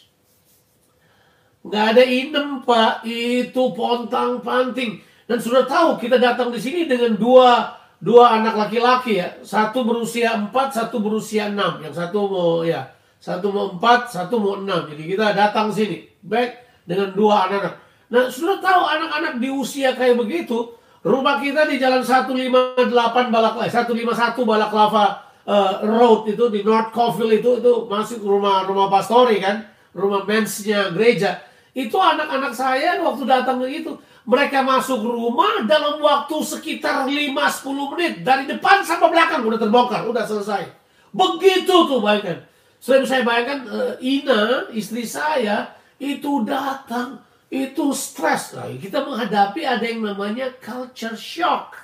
Nggak 1.65 1.85
ada 1.97 2.03
inem 2.05 2.49
pak, 2.61 3.03
itu 3.09 3.63
pontang 3.73 4.45
panting. 4.45 5.01
Dan 5.25 5.41
sudah 5.41 5.65
tahu 5.65 5.97
kita 5.97 6.21
datang 6.21 6.53
di 6.53 6.61
sini 6.61 6.85
dengan 6.85 7.17
dua 7.17 7.73
dua 7.97 8.37
anak 8.37 8.69
laki-laki 8.69 9.17
ya. 9.17 9.41
Satu 9.41 9.83
berusia 9.83 10.37
empat, 10.37 10.77
satu 10.77 11.01
berusia 11.01 11.49
enam. 11.49 11.81
Yang 11.81 12.05
satu 12.05 12.29
mau 12.29 12.61
ya, 12.63 12.93
satu 13.17 13.49
mau 13.49 13.73
empat, 13.73 14.13
satu 14.13 14.37
mau 14.37 14.61
enam. 14.61 14.93
Jadi 14.93 15.03
kita 15.09 15.33
datang 15.33 15.73
sini, 15.73 16.05
back 16.21 16.85
dengan 16.85 17.17
dua 17.17 17.49
anak-anak. 17.49 17.75
Nah 18.13 18.29
sudah 18.29 18.61
tahu 18.61 18.83
anak-anak 18.85 19.41
di 19.41 19.49
usia 19.49 19.97
kayak 19.97 20.21
begitu, 20.21 20.77
Rumah 21.05 21.37
kita 21.37 21.69
di 21.69 21.77
Jalan 21.77 22.01
158 22.01 22.89
Balaklava, 23.29 23.69
151 23.69 24.41
Balaklava 24.41 25.21
uh, 25.45 25.85
Road 25.85 26.33
itu 26.33 26.49
di 26.49 26.65
North 26.65 26.97
Coffee 26.97 27.45
itu 27.45 27.61
itu 27.61 27.73
masih 27.93 28.25
rumah 28.25 28.65
rumah 28.65 28.89
pastori 28.89 29.37
kan, 29.37 29.69
rumah 29.93 30.25
mensnya 30.25 30.89
gereja. 30.97 31.45
Itu 31.75 31.99
anak-anak 31.99 32.55
saya 32.55 33.03
waktu 33.03 33.27
datang 33.27 33.59
ke 33.59 33.83
itu, 33.83 33.99
mereka 34.25 34.63
masuk 34.63 35.03
rumah 35.03 35.67
dalam 35.67 35.99
waktu 35.99 36.39
sekitar 36.41 37.05
5-10 37.11 37.93
menit 37.93 38.15
dari 38.23 38.47
depan 38.47 38.87
sampai 38.87 39.11
belakang 39.11 39.43
udah 39.43 39.59
terbongkar, 39.59 40.07
udah 40.07 40.23
selesai. 40.23 40.71
Begitu 41.11 41.75
tuh 41.91 41.99
bayangkan. 41.99 42.47
Selain 42.79 43.05
saya 43.09 43.23
bayangkan 43.27 43.61
uh, 43.71 43.95
Ina, 43.99 44.71
istri 44.71 45.03
saya 45.03 45.75
itu 45.99 46.47
datang 46.47 47.23
itu 47.51 47.95
stres 47.95 48.55
lagi. 48.55 48.83
Kita 48.83 49.07
menghadapi 49.07 49.63
ada 49.63 49.85
yang 49.87 50.03
namanya 50.03 50.51
culture 50.59 51.15
shock. 51.15 51.79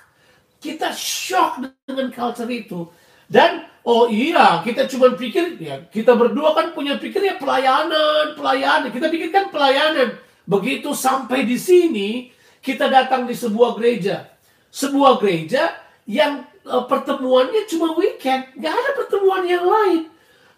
Kita 0.58 0.90
shock 0.92 1.62
dengan 1.86 2.10
culture 2.10 2.50
itu. 2.50 2.90
Dan 3.30 3.69
oh 3.84 4.08
iya, 4.08 4.60
kita 4.60 4.84
cuma 4.90 5.12
pikir 5.14 5.56
ya 5.60 5.84
kita 5.88 6.16
berdua 6.16 6.52
kan 6.52 6.72
punya 6.76 7.00
pikir 7.00 7.24
ya 7.24 7.36
pelayanan, 7.40 8.36
pelayanan. 8.36 8.90
Kita 8.92 9.06
pikirkan 9.08 9.48
pelayanan. 9.48 10.16
Begitu 10.44 10.90
sampai 10.92 11.46
di 11.46 11.56
sini, 11.56 12.32
kita 12.60 12.90
datang 12.90 13.24
di 13.24 13.34
sebuah 13.36 13.78
gereja. 13.78 14.28
Sebuah 14.70 15.18
gereja 15.18 15.74
yang 16.06 16.46
uh, 16.66 16.84
pertemuannya 16.86 17.66
cuma 17.66 17.94
weekend, 17.96 18.54
nggak 18.58 18.74
ada 18.74 18.90
pertemuan 18.98 19.42
yang 19.46 19.66
lain. 19.66 20.10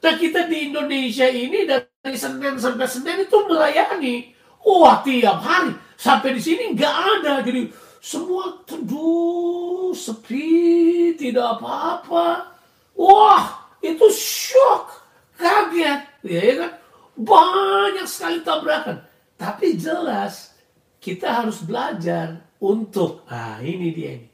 Nah 0.03 0.15
kita 0.19 0.51
di 0.51 0.73
Indonesia 0.73 1.31
ini 1.31 1.63
dari 1.63 2.17
Senin 2.19 2.59
sampai 2.59 2.87
Senin 2.91 3.23
itu 3.23 3.39
melayani. 3.47 4.35
Wah 4.63 5.03
tiap 5.03 5.43
hari 5.43 5.75
sampai 5.95 6.35
di 6.35 6.43
sini 6.43 6.75
nggak 6.75 6.97
ada. 7.23 7.43
Jadi 7.47 7.71
semua 8.03 8.59
teduh, 8.67 9.95
sepi, 9.95 11.15
tidak 11.15 11.59
apa-apa. 11.59 12.51
Wah, 12.97 13.73
itu 13.83 14.07
shock, 14.15 14.89
kaget, 15.37 16.01
ya 16.23 16.43
kan? 16.61 16.73
Banyak 17.19 18.07
sekali 18.09 18.41
tabrakan. 18.41 19.05
Tapi 19.37 19.75
jelas 19.75 20.55
kita 21.03 21.43
harus 21.43 21.61
belajar 21.67 22.47
untuk, 22.63 23.27
ah 23.27 23.59
ini 23.59 23.91
dia 23.91 24.23
ini, 24.23 24.29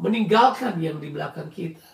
meninggalkan 0.00 0.80
yang 0.80 0.96
di 0.96 1.12
belakang 1.12 1.52
kita. 1.52 1.84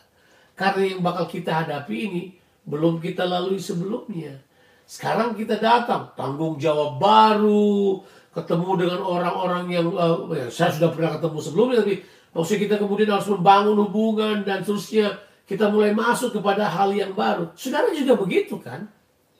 Karena 0.54 0.94
yang 0.94 1.00
bakal 1.02 1.26
kita 1.26 1.66
hadapi 1.66 1.96
ini 2.06 2.22
belum 2.62 3.02
kita 3.02 3.26
lalui 3.26 3.58
sebelumnya. 3.58 4.38
Sekarang 4.86 5.34
kita 5.34 5.58
datang, 5.58 6.14
tanggung 6.14 6.60
jawab 6.60 7.02
baru, 7.02 8.04
ketemu 8.30 8.70
dengan 8.86 9.00
orang-orang 9.02 9.64
yang 9.68 9.86
uh, 9.92 10.30
ya, 10.32 10.46
saya 10.48 10.70
sudah 10.72 10.90
pernah 10.94 11.18
ketemu 11.18 11.38
sebelumnya, 11.42 11.76
tapi 11.82 11.94
maksudnya 12.32 12.60
kita 12.68 12.76
kemudian 12.80 13.10
harus 13.10 13.28
membangun 13.28 13.76
hubungan 13.88 14.36
dan 14.46 14.62
seterusnya 14.62 15.18
kita 15.52 15.68
mulai 15.68 15.92
masuk 15.92 16.40
kepada 16.40 16.64
hal 16.64 16.96
yang 16.96 17.12
baru. 17.12 17.52
Saudara 17.52 17.92
juga 17.92 18.16
begitu 18.16 18.56
kan? 18.56 18.88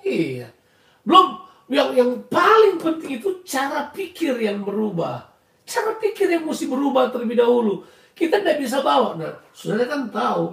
Iya. 0.05 0.53
Belum 1.01 1.41
yang 1.73 1.97
yang 1.97 2.11
paling 2.29 2.77
penting 2.77 3.17
itu 3.17 3.41
cara 3.49 3.89
pikir 3.89 4.37
yang 4.37 4.61
berubah. 4.61 5.33
Cara 5.65 5.97
pikir 5.97 6.29
yang 6.29 6.45
mesti 6.45 6.69
berubah 6.69 7.09
terlebih 7.09 7.41
dahulu. 7.41 7.89
Kita 8.13 8.45
tidak 8.45 8.61
bisa 8.61 8.85
bawa. 8.85 9.17
Nah, 9.17 9.41
saudara 9.57 9.89
kan 9.89 10.13
tahu 10.13 10.53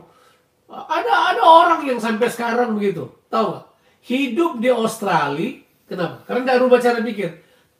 ada 0.69 1.35
ada 1.35 1.41
orang 1.41 1.81
yang 1.83 1.99
sampai 1.99 2.29
sekarang 2.29 2.77
begitu, 2.77 3.09
tahu 3.27 3.57
nggak? 3.57 3.65
Hidup 3.99 4.51
di 4.63 4.69
Australia, 4.71 5.59
kenapa? 5.89 6.23
Karena 6.23 6.39
nggak 6.45 6.59
rubah 6.61 6.79
cara 6.79 7.03
pikir. 7.03 7.29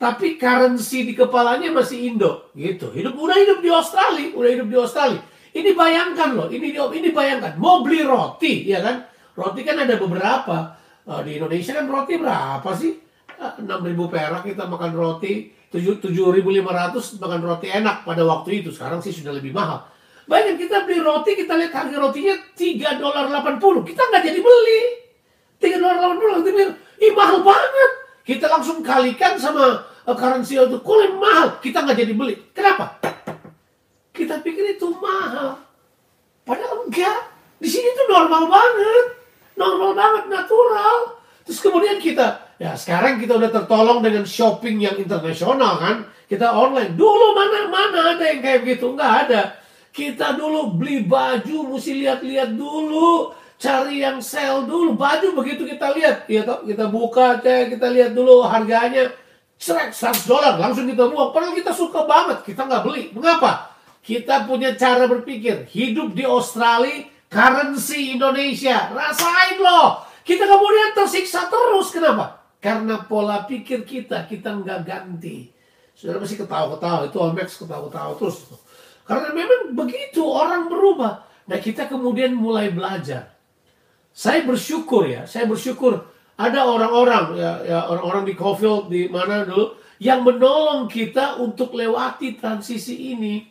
Tapi 0.00 0.40
currency 0.40 1.08
di 1.08 1.12
kepalanya 1.16 1.70
masih 1.72 2.12
Indo, 2.12 2.50
gitu. 2.56 2.92
Hidup 2.92 3.14
udah 3.16 3.36
hidup 3.36 3.58
di 3.60 3.70
Australia, 3.72 4.32
udah 4.32 4.50
hidup 4.50 4.68
di 4.68 4.76
Australia. 4.76 5.20
Ini 5.50 5.74
bayangkan 5.74 6.38
loh, 6.38 6.46
ini 6.46 6.70
ini 6.74 7.08
bayangkan. 7.10 7.58
Mau 7.58 7.82
beli 7.82 8.06
roti, 8.06 8.70
ya 8.70 8.78
kan? 8.78 9.02
Roti 9.34 9.66
kan 9.66 9.82
ada 9.82 9.98
beberapa. 9.98 10.78
Uh, 11.02 11.26
di 11.26 11.42
Indonesia 11.42 11.74
kan 11.74 11.90
roti 11.90 12.14
berapa 12.14 12.70
sih? 12.78 12.94
Uh, 13.40 13.58
6.000 13.58 14.12
perak 14.12 14.42
kita 14.46 14.70
makan 14.70 14.92
roti, 14.94 15.50
7.500 15.74 17.18
makan 17.18 17.40
roti 17.42 17.66
enak 17.66 18.06
pada 18.06 18.22
waktu 18.22 18.62
itu. 18.62 18.70
Sekarang 18.70 19.02
sih 19.02 19.10
sudah 19.10 19.34
lebih 19.34 19.50
mahal. 19.50 19.90
Bayangin 20.30 20.62
kita 20.62 20.86
beli 20.86 21.02
roti, 21.02 21.34
kita 21.34 21.58
lihat 21.58 21.74
harga 21.74 21.96
rotinya 21.98 22.34
3 22.54 23.02
dolar 23.02 23.26
80. 23.26 23.90
Kita 23.90 24.02
nggak 24.06 24.22
jadi 24.22 24.38
beli. 24.38 24.80
3 25.58 25.82
dolar 25.82 25.96
80, 26.14 26.46
kita 26.46 26.50
bilang, 26.54 26.74
ih 27.02 27.12
mahal 27.18 27.38
banget. 27.42 27.90
Kita 28.22 28.46
langsung 28.46 28.78
kalikan 28.86 29.34
sama 29.34 29.82
uh, 30.06 30.14
currency 30.14 30.54
itu, 30.54 30.78
kok 30.78 30.98
mahal. 31.18 31.58
Kita 31.58 31.82
nggak 31.82 31.98
jadi 31.98 32.14
beli. 32.14 32.34
Kenapa? 32.54 33.09
Kita 34.10 34.42
pikir 34.42 34.76
itu 34.76 34.90
mahal. 34.98 35.62
Padahal 36.42 36.86
enggak. 36.86 37.30
Di 37.60 37.68
sini 37.68 37.88
tuh 37.94 38.06
normal 38.10 38.50
banget. 38.50 39.06
Normal 39.54 39.92
banget, 39.92 40.24
natural. 40.32 41.20
Terus 41.44 41.60
kemudian 41.60 41.98
kita, 41.98 42.56
ya 42.62 42.78
sekarang 42.78 43.18
kita 43.18 43.34
udah 43.34 43.50
tertolong 43.50 44.00
dengan 44.00 44.22
shopping 44.22 44.80
yang 44.80 44.96
internasional 44.96 45.82
kan. 45.82 45.96
Kita 46.30 46.54
online. 46.54 46.94
Dulu 46.94 47.26
mana 47.34 47.66
mana 47.66 47.98
ada 48.14 48.24
yang 48.24 48.38
kayak 48.38 48.62
gitu, 48.66 48.94
nggak 48.94 49.12
ada. 49.26 49.58
Kita 49.90 50.38
dulu 50.38 50.78
beli 50.78 51.02
baju 51.02 51.74
mesti 51.74 51.98
lihat-lihat 52.06 52.54
dulu, 52.54 53.34
cari 53.58 54.06
yang 54.06 54.22
sale 54.22 54.62
dulu. 54.62 54.94
Baju 54.94 55.34
begitu 55.42 55.66
kita 55.66 55.90
lihat, 55.90 56.30
ya 56.30 56.46
kita 56.46 56.86
buka 56.86 57.42
cek, 57.42 57.74
kita 57.74 57.86
lihat 57.90 58.14
dulu 58.14 58.46
harganya. 58.46 59.10
Cerek 59.60 59.92
100 59.92 60.24
dolar, 60.24 60.56
langsung 60.56 60.88
kita 60.88 61.04
buang. 61.10 61.36
Padahal 61.36 61.52
kita 61.52 61.74
suka 61.76 62.08
banget, 62.08 62.46
kita 62.48 62.64
nggak 62.64 62.80
beli. 62.80 63.12
Mengapa? 63.12 63.69
Kita 64.00 64.48
punya 64.48 64.72
cara 64.74 65.04
berpikir. 65.04 65.68
Hidup 65.68 66.16
di 66.16 66.24
Australia, 66.24 67.04
currency 67.28 68.16
Indonesia. 68.16 68.88
Rasain 68.90 69.60
loh. 69.60 70.04
Kita 70.24 70.48
kemudian 70.48 70.96
tersiksa 70.96 71.48
terus. 71.52 71.92
Kenapa? 71.92 72.40
Karena 72.60 73.00
pola 73.04 73.44
pikir 73.48 73.84
kita, 73.88 74.28
kita 74.28 74.52
nggak 74.60 74.80
ganti. 74.84 75.48
Saudara 75.96 76.20
masih 76.20 76.40
ketawa-ketawa, 76.40 77.08
itu 77.08 77.16
Olmex 77.20 77.60
ketawa-ketawa 77.60 78.16
terus. 78.16 78.48
Karena 79.04 79.32
memang 79.32 79.76
begitu 79.76 80.24
orang 80.24 80.68
berubah. 80.68 81.24
Nah 81.48 81.58
kita 81.58 81.88
kemudian 81.88 82.36
mulai 82.36 82.72
belajar. 82.72 83.32
Saya 84.12 84.44
bersyukur 84.44 85.08
ya, 85.08 85.24
saya 85.24 85.48
bersyukur 85.48 86.04
ada 86.40 86.60
orang-orang 86.64 87.36
ya, 87.36 87.52
ya 87.64 87.78
orang-orang 87.84 88.24
di 88.24 88.34
Cofield 88.38 88.88
di 88.88 89.12
mana 89.12 89.44
dulu 89.44 89.76
yang 90.00 90.24
menolong 90.24 90.88
kita 90.88 91.36
untuk 91.36 91.76
lewati 91.76 92.40
transisi 92.40 93.12
ini 93.12 93.44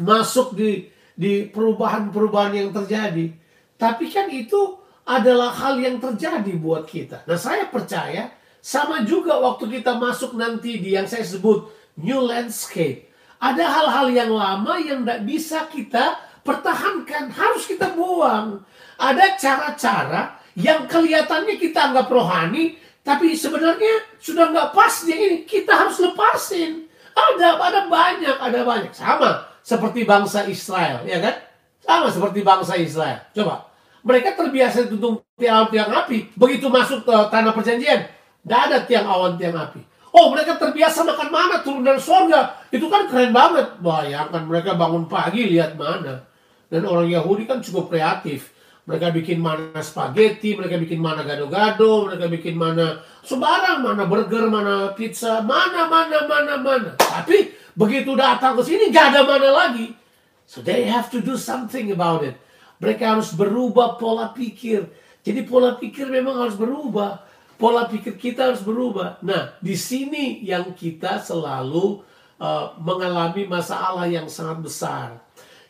masuk 0.00 0.56
di 0.56 0.92
di 1.12 1.46
perubahan-perubahan 1.48 2.54
yang 2.56 2.70
terjadi. 2.72 3.30
Tapi 3.76 4.08
kan 4.08 4.30
itu 4.30 4.78
adalah 5.02 5.50
hal 5.50 5.82
yang 5.82 5.98
terjadi 5.98 6.52
buat 6.56 6.86
kita. 6.86 7.26
Nah 7.26 7.38
saya 7.38 7.66
percaya 7.68 8.30
sama 8.62 9.02
juga 9.02 9.42
waktu 9.42 9.80
kita 9.80 9.98
masuk 9.98 10.38
nanti 10.38 10.78
di 10.78 10.94
yang 10.94 11.10
saya 11.10 11.26
sebut 11.26 11.66
new 11.98 12.22
landscape. 12.22 13.10
Ada 13.42 13.66
hal-hal 13.66 14.06
yang 14.14 14.30
lama 14.30 14.78
yang 14.78 15.02
tidak 15.02 15.20
bisa 15.26 15.66
kita 15.66 16.14
pertahankan, 16.46 17.34
harus 17.34 17.66
kita 17.66 17.90
buang. 17.98 18.62
Ada 19.02 19.34
cara-cara 19.34 20.38
yang 20.54 20.86
kelihatannya 20.86 21.58
kita 21.58 21.90
anggap 21.90 22.06
rohani, 22.06 22.78
tapi 23.02 23.34
sebenarnya 23.34 24.14
sudah 24.22 24.54
nggak 24.54 24.70
pas 24.70 24.94
ini. 25.10 25.42
Kita 25.42 25.74
harus 25.74 25.98
lepasin. 25.98 26.86
Ada, 27.12 27.58
ada 27.58 27.80
banyak, 27.90 28.36
ada 28.38 28.60
banyak. 28.62 28.94
Sama 28.94 29.51
seperti 29.62 30.02
bangsa 30.02 30.44
Israel, 30.50 31.06
ya 31.06 31.18
kan? 31.22 31.34
Sama 31.82 32.10
seperti 32.10 32.42
bangsa 32.42 32.74
Israel. 32.78 33.22
Coba, 33.34 33.70
mereka 34.02 34.34
terbiasa 34.34 34.90
tutung 34.90 35.22
tiang-tiang 35.38 35.90
api. 36.04 36.34
Begitu 36.34 36.66
masuk 36.66 37.06
ke 37.06 37.14
tanah 37.30 37.54
perjanjian, 37.54 38.06
tidak 38.42 38.60
ada 38.68 38.78
tiang 38.86 39.06
awan, 39.06 39.38
tiang 39.38 39.54
api. 39.54 39.80
Oh 40.12 40.28
mereka 40.28 40.60
terbiasa 40.60 41.08
makan 41.08 41.28
mana 41.32 41.64
turun 41.64 41.80
dari 41.80 41.96
sorga. 41.96 42.68
Itu 42.68 42.92
kan 42.92 43.08
keren 43.08 43.32
banget. 43.32 43.80
Bayangkan 43.80 44.44
mereka 44.44 44.76
bangun 44.76 45.08
pagi 45.08 45.48
lihat 45.48 45.72
mana. 45.80 46.28
Dan 46.68 46.84
orang 46.84 47.08
Yahudi 47.08 47.48
kan 47.48 47.64
cukup 47.64 47.96
kreatif. 47.96 48.52
Mereka 48.82 49.14
bikin 49.14 49.38
mana 49.38 49.78
spaghetti, 49.78 50.58
mereka 50.58 50.74
bikin 50.74 50.98
mana 50.98 51.22
gado-gado, 51.22 52.10
mereka 52.10 52.26
bikin 52.26 52.58
mana 52.58 52.98
sembarang, 53.22 53.78
mana 53.78 54.10
burger, 54.10 54.50
mana 54.50 54.90
pizza, 54.98 55.38
mana, 55.38 55.86
mana, 55.86 56.26
mana, 56.26 56.54
mana. 56.58 56.90
Tapi 56.98 57.54
begitu 57.78 58.12
datang 58.16 58.58
ke 58.58 58.62
sini 58.64 58.92
gak 58.92 59.16
ada 59.16 59.20
mana 59.24 59.50
lagi. 59.50 59.94
So 60.44 60.60
they 60.60 60.84
have 60.88 61.08
to 61.14 61.22
do 61.22 61.40
something 61.40 61.92
about 61.92 62.26
it. 62.26 62.36
Mereka 62.82 63.16
harus 63.16 63.32
berubah 63.32 63.96
pola 63.96 64.34
pikir. 64.34 64.90
Jadi 65.22 65.46
pola 65.46 65.78
pikir 65.78 66.10
memang 66.10 66.42
harus 66.42 66.58
berubah 66.58 67.22
pola 67.62 67.86
pikir 67.86 68.18
kita 68.18 68.50
harus 68.50 68.66
berubah. 68.66 69.22
Nah, 69.22 69.54
di 69.62 69.78
sini 69.78 70.42
yang 70.42 70.74
kita 70.74 71.22
selalu 71.22 72.02
uh, 72.42 72.74
mengalami 72.82 73.46
masalah 73.46 74.10
yang 74.10 74.26
sangat 74.26 74.58
besar. 74.58 75.08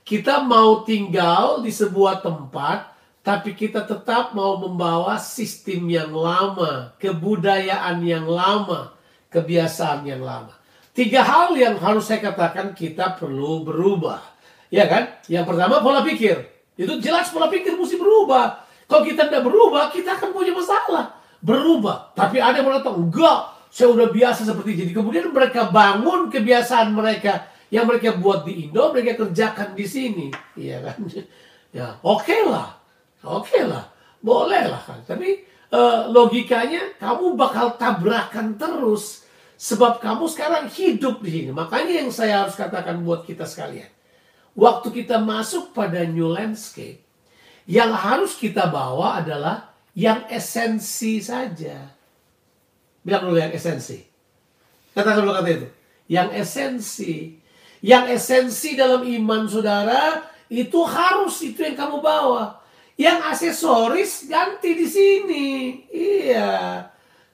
Kita 0.01 0.41
mau 0.41 0.89
tinggal 0.89 1.61
di 1.61 1.69
sebuah 1.69 2.25
tempat, 2.25 2.97
tapi 3.21 3.53
kita 3.53 3.85
tetap 3.85 4.33
mau 4.33 4.57
membawa 4.57 5.21
sistem 5.21 5.85
yang 5.93 6.17
lama, 6.17 6.97
kebudayaan 6.97 8.01
yang 8.01 8.25
lama, 8.25 8.97
kebiasaan 9.29 10.09
yang 10.09 10.25
lama. 10.25 10.57
Tiga 10.93 11.25
hal 11.25 11.57
yang 11.57 11.81
harus 11.81 12.05
saya 12.05 12.21
katakan 12.21 12.77
kita 12.77 13.17
perlu 13.17 13.65
berubah. 13.65 14.21
Ya 14.69 14.85
kan? 14.89 15.17
Yang 15.25 15.53
pertama 15.53 15.81
pola 15.81 16.05
pikir. 16.05 16.37
Itu 16.77 17.01
jelas 17.01 17.33
pola 17.33 17.49
pikir 17.49 17.77
mesti 17.77 17.97
berubah. 17.97 18.65
Kalau 18.85 19.03
kita 19.09 19.29
tidak 19.29 19.45
berubah, 19.49 19.89
kita 19.89 20.21
akan 20.21 20.37
punya 20.37 20.53
masalah 20.53 21.17
berubah. 21.41 22.13
Tapi 22.13 22.45
ada 22.45 22.61
yang 22.61 22.69
mengatakan, 22.69 23.09
enggak, 23.09 23.39
saya 23.73 23.89
udah 23.89 24.09
biasa 24.13 24.45
seperti 24.45 24.85
jadi. 24.85 24.93
Kemudian 24.93 25.33
mereka 25.33 25.73
bangun 25.73 26.29
kebiasaan 26.29 26.93
mereka 26.93 27.49
yang 27.73 27.89
mereka 27.89 28.21
buat 28.21 28.45
di 28.45 28.69
Indo, 28.69 28.93
mereka 28.93 29.25
kerjakan 29.25 29.73
di 29.73 29.87
sini. 29.89 30.27
Iya 30.57 30.93
kan? 30.93 30.99
Ya, 31.73 31.97
oke 32.05 32.29
okay 32.29 32.45
lah. 32.45 32.77
Oke 33.25 33.57
okay 33.57 33.63
lah. 33.65 33.89
Boleh 34.21 34.69
lah 34.69 34.85
kan. 34.85 35.01
Tapi 35.09 35.41
uh, 35.73 36.05
logikanya 36.13 37.01
kamu 37.01 37.33
bakal 37.33 37.81
tabrakan 37.81 38.61
terus. 38.61 39.25
Sebab 39.63 40.03
kamu 40.03 40.27
sekarang 40.27 40.67
hidup 40.67 41.23
di 41.23 41.31
sini. 41.31 41.51
Makanya 41.55 42.03
yang 42.03 42.11
saya 42.11 42.43
harus 42.43 42.59
katakan 42.59 42.99
buat 43.07 43.23
kita 43.23 43.47
sekalian. 43.47 43.87
Waktu 44.59 44.91
kita 44.91 45.23
masuk 45.23 45.71
pada 45.71 46.03
new 46.03 46.27
landscape, 46.27 46.99
yang 47.71 47.95
harus 47.95 48.35
kita 48.35 48.67
bawa 48.67 49.23
adalah 49.23 49.71
yang 49.95 50.27
esensi 50.27 51.23
saja. 51.23 51.79
Bilang 53.07 53.31
dulu 53.31 53.39
yang 53.39 53.55
esensi. 53.55 54.03
Katakan 54.99 55.23
dulu 55.23 55.31
kata 55.31 55.51
itu. 55.55 55.69
Yang 56.11 56.29
esensi. 56.43 57.15
Yang 57.87 58.19
esensi 58.19 58.75
dalam 58.75 59.07
iman 59.07 59.47
saudara 59.47 60.27
itu 60.51 60.83
harus 60.83 61.39
itu 61.39 61.63
yang 61.63 61.79
kamu 61.79 62.03
bawa. 62.03 62.59
Yang 62.99 63.19
aksesoris 63.31 64.27
ganti 64.27 64.75
di 64.75 64.87
sini. 64.91 65.47
Iya. 65.87 66.51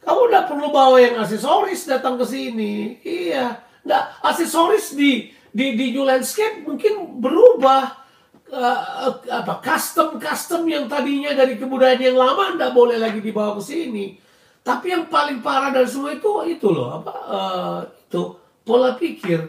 Kamu 0.03 0.21
udah 0.31 0.43
perlu 0.47 0.69
bawa 0.71 0.97
yang 1.03 1.19
aksesoris 1.21 1.89
datang 1.89 2.17
ke 2.17 2.25
sini. 2.25 2.99
Iya. 3.03 3.59
Nggak, 3.85 4.05
aksesoris 4.25 4.95
di 4.95 5.31
di 5.49 5.75
di 5.75 5.97
new 5.97 6.05
landscape 6.05 6.63
mungkin 6.63 7.19
berubah 7.19 7.99
uh, 8.53 9.11
apa 9.27 9.55
custom 9.65 10.21
custom 10.21 10.69
yang 10.69 10.87
tadinya 10.87 11.33
dari 11.33 11.57
kebudayaan 11.57 12.13
yang 12.13 12.19
lama 12.21 12.55
nggak 12.55 12.73
boleh 12.77 13.01
lagi 13.01 13.21
dibawa 13.25 13.57
ke 13.57 13.63
sini. 13.65 14.17
Tapi 14.61 14.93
yang 14.93 15.09
paling 15.09 15.41
parah 15.41 15.73
dari 15.73 15.89
semua 15.89 16.13
itu 16.13 16.29
itu 16.45 16.69
loh 16.69 17.01
apa 17.01 17.13
uh, 17.27 17.79
itu 17.89 18.23
pola 18.63 18.93
pikir. 18.97 19.41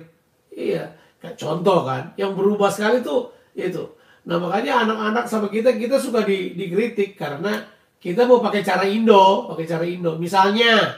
Iya, 0.56 0.92
contoh 1.40 1.88
kan, 1.88 2.12
yang 2.20 2.36
berubah 2.36 2.68
sekali 2.72 3.00
tuh 3.00 3.32
itu. 3.56 3.96
Nah 4.28 4.38
makanya 4.40 4.84
anak-anak 4.84 5.26
sama 5.32 5.48
kita 5.48 5.76
kita 5.76 6.00
suka 6.00 6.28
di, 6.28 6.56
dikritik 6.56 7.16
karena 7.16 7.64
kita 8.00 8.24
mau 8.24 8.40
pakai 8.40 8.64
cara 8.64 8.88
Indo, 8.88 9.52
pakai 9.52 9.68
cara 9.68 9.84
Indo. 9.84 10.16
Misalnya 10.16 10.96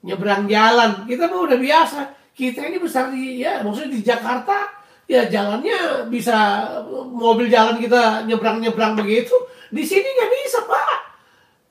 nyebrang 0.00 0.48
jalan, 0.48 1.04
kita 1.04 1.28
mau 1.28 1.44
udah 1.44 1.60
biasa. 1.60 2.00
Kita 2.32 2.64
ini 2.64 2.80
besar 2.80 3.12
di 3.12 3.44
ya 3.44 3.60
maksudnya 3.60 3.92
di 3.92 4.00
Jakarta 4.00 4.80
ya 5.04 5.28
jalannya 5.28 6.08
bisa 6.08 6.64
mobil 7.12 7.50
jalan 7.52 7.76
kita 7.76 8.24
nyebrang-nyebrang 8.24 8.96
begitu. 8.96 9.36
Di 9.68 9.84
sini 9.84 10.06
nggak 10.06 10.30
bisa 10.40 10.58
pak. 10.64 10.98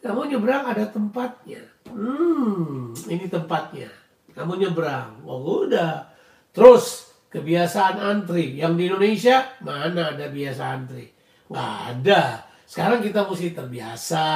Kamu 0.06 0.30
nyebrang 0.30 0.64
ada 0.70 0.86
tempatnya. 0.88 1.64
Hmm, 1.90 2.94
ini 3.10 3.26
tempatnya. 3.28 3.90
Kamu 4.38 4.56
nyebrang. 4.62 5.26
Oh 5.26 5.66
udah. 5.66 6.08
Terus 6.54 7.10
kebiasaan 7.34 7.98
antri. 7.98 8.56
Yang 8.56 8.74
di 8.78 8.84
Indonesia 8.92 9.38
mana 9.66 10.14
ada 10.14 10.30
biasa 10.30 10.62
antri? 10.70 11.10
Nggak 11.50 11.74
ada. 11.92 12.24
Sekarang 12.70 13.02
kita 13.02 13.26
mesti 13.26 13.50
terbiasa 13.58 14.28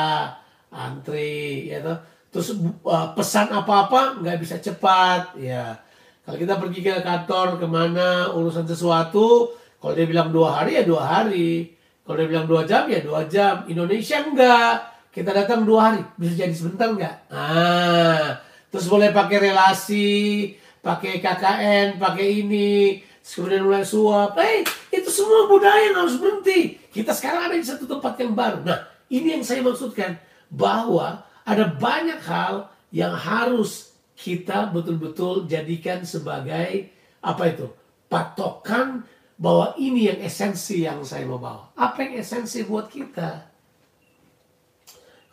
antri, 0.74 1.70
ya 1.70 1.86
toh. 1.86 2.02
Terus 2.34 2.58
uh, 2.82 3.14
pesan 3.14 3.54
apa-apa 3.54 4.18
nggak 4.26 4.42
bisa 4.42 4.58
cepat, 4.58 5.38
ya. 5.38 5.78
Kalau 6.26 6.38
kita 6.42 6.58
pergi 6.58 6.80
ke 6.82 7.06
kantor 7.06 7.62
ke 7.62 7.68
mana 7.70 8.34
urusan 8.34 8.66
sesuatu, 8.66 9.54
kalau 9.78 9.94
dia 9.94 10.10
bilang 10.10 10.34
dua 10.34 10.58
hari 10.58 10.82
ya 10.82 10.84
dua 10.88 11.04
hari. 11.06 11.78
Kalau 12.02 12.16
dia 12.18 12.28
bilang 12.28 12.50
dua 12.50 12.66
jam 12.66 12.90
ya 12.90 13.06
dua 13.06 13.30
jam. 13.30 13.70
Indonesia 13.70 14.18
enggak. 14.26 14.76
Kita 15.14 15.30
datang 15.30 15.62
dua 15.62 15.94
hari, 15.94 16.02
bisa 16.18 16.34
jadi 16.34 16.56
sebentar 16.58 16.90
enggak? 16.90 17.30
Ah, 17.30 18.42
terus 18.74 18.90
boleh 18.90 19.14
pakai 19.14 19.38
relasi, 19.38 20.58
pakai 20.82 21.22
KKN, 21.22 22.02
pakai 22.02 22.42
ini, 22.42 22.98
kemudian 23.22 23.62
mulai 23.62 23.86
suap. 23.86 24.34
Eh, 24.42 24.66
itu 24.90 25.10
semua 25.14 25.46
budaya 25.46 25.94
yang 25.94 26.02
harus 26.02 26.18
berhenti. 26.18 26.83
Kita 26.94 27.10
sekarang 27.10 27.50
ada 27.50 27.58
di 27.58 27.66
satu 27.66 27.90
tempat 27.90 28.14
yang 28.22 28.38
baru. 28.38 28.62
Nah, 28.62 28.86
ini 29.10 29.34
yang 29.34 29.44
saya 29.44 29.66
maksudkan 29.66 30.22
bahwa 30.54 31.26
ada 31.42 31.66
banyak 31.66 32.22
hal 32.22 32.70
yang 32.94 33.18
harus 33.18 33.98
kita 34.14 34.70
betul-betul 34.70 35.50
jadikan 35.50 36.06
sebagai 36.06 36.94
apa 37.18 37.44
itu 37.50 37.66
patokan 38.06 39.02
bahwa 39.42 39.74
ini 39.82 40.14
yang 40.14 40.20
esensi 40.22 40.86
yang 40.86 41.02
saya 41.02 41.26
mau 41.26 41.42
bawa. 41.42 41.74
Apa 41.74 42.06
yang 42.06 42.22
esensi 42.22 42.62
buat 42.64 42.88
kita? 42.88 43.50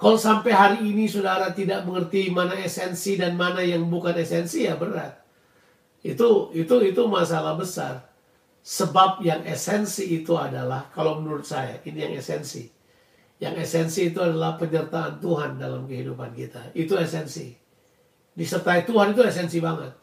Kalau 0.00 0.16
sampai 0.16 0.52
hari 0.56 0.78
ini 0.88 1.04
saudara 1.04 1.52
tidak 1.52 1.84
mengerti 1.84 2.32
mana 2.32 2.56
esensi 2.56 3.20
dan 3.20 3.36
mana 3.36 3.60
yang 3.60 3.84
bukan 3.84 4.16
esensi 4.16 4.64
ya 4.64 4.80
berat. 4.80 5.20
Itu 6.00 6.48
itu 6.56 6.80
itu 6.80 7.02
masalah 7.04 7.52
besar. 7.60 8.09
Sebab 8.60 9.24
yang 9.24 9.40
esensi 9.48 10.20
itu 10.20 10.36
adalah 10.36 10.92
kalau 10.92 11.20
menurut 11.20 11.48
saya 11.48 11.80
ini 11.88 12.04
yang 12.04 12.14
esensi. 12.20 12.68
Yang 13.40 13.64
esensi 13.64 14.12
itu 14.12 14.20
adalah 14.20 14.60
penyertaan 14.60 15.16
Tuhan 15.16 15.56
dalam 15.56 15.88
kehidupan 15.88 16.36
kita. 16.36 16.76
Itu 16.76 17.00
esensi. 17.00 17.56
Disertai 18.36 18.84
Tuhan 18.84 19.16
itu 19.16 19.24
esensi 19.24 19.58
banget. 19.64 19.96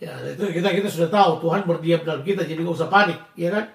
Ya, 0.00 0.18
itu 0.24 0.50
kita 0.50 0.72
kita 0.72 0.88
sudah 0.88 1.10
tahu 1.12 1.44
Tuhan 1.46 1.68
berdiam 1.68 2.02
dalam 2.02 2.24
kita 2.24 2.42
jadi 2.42 2.58
nggak 2.58 2.74
usah 2.74 2.90
panik, 2.90 3.20
ya 3.38 3.54
kan? 3.54 3.70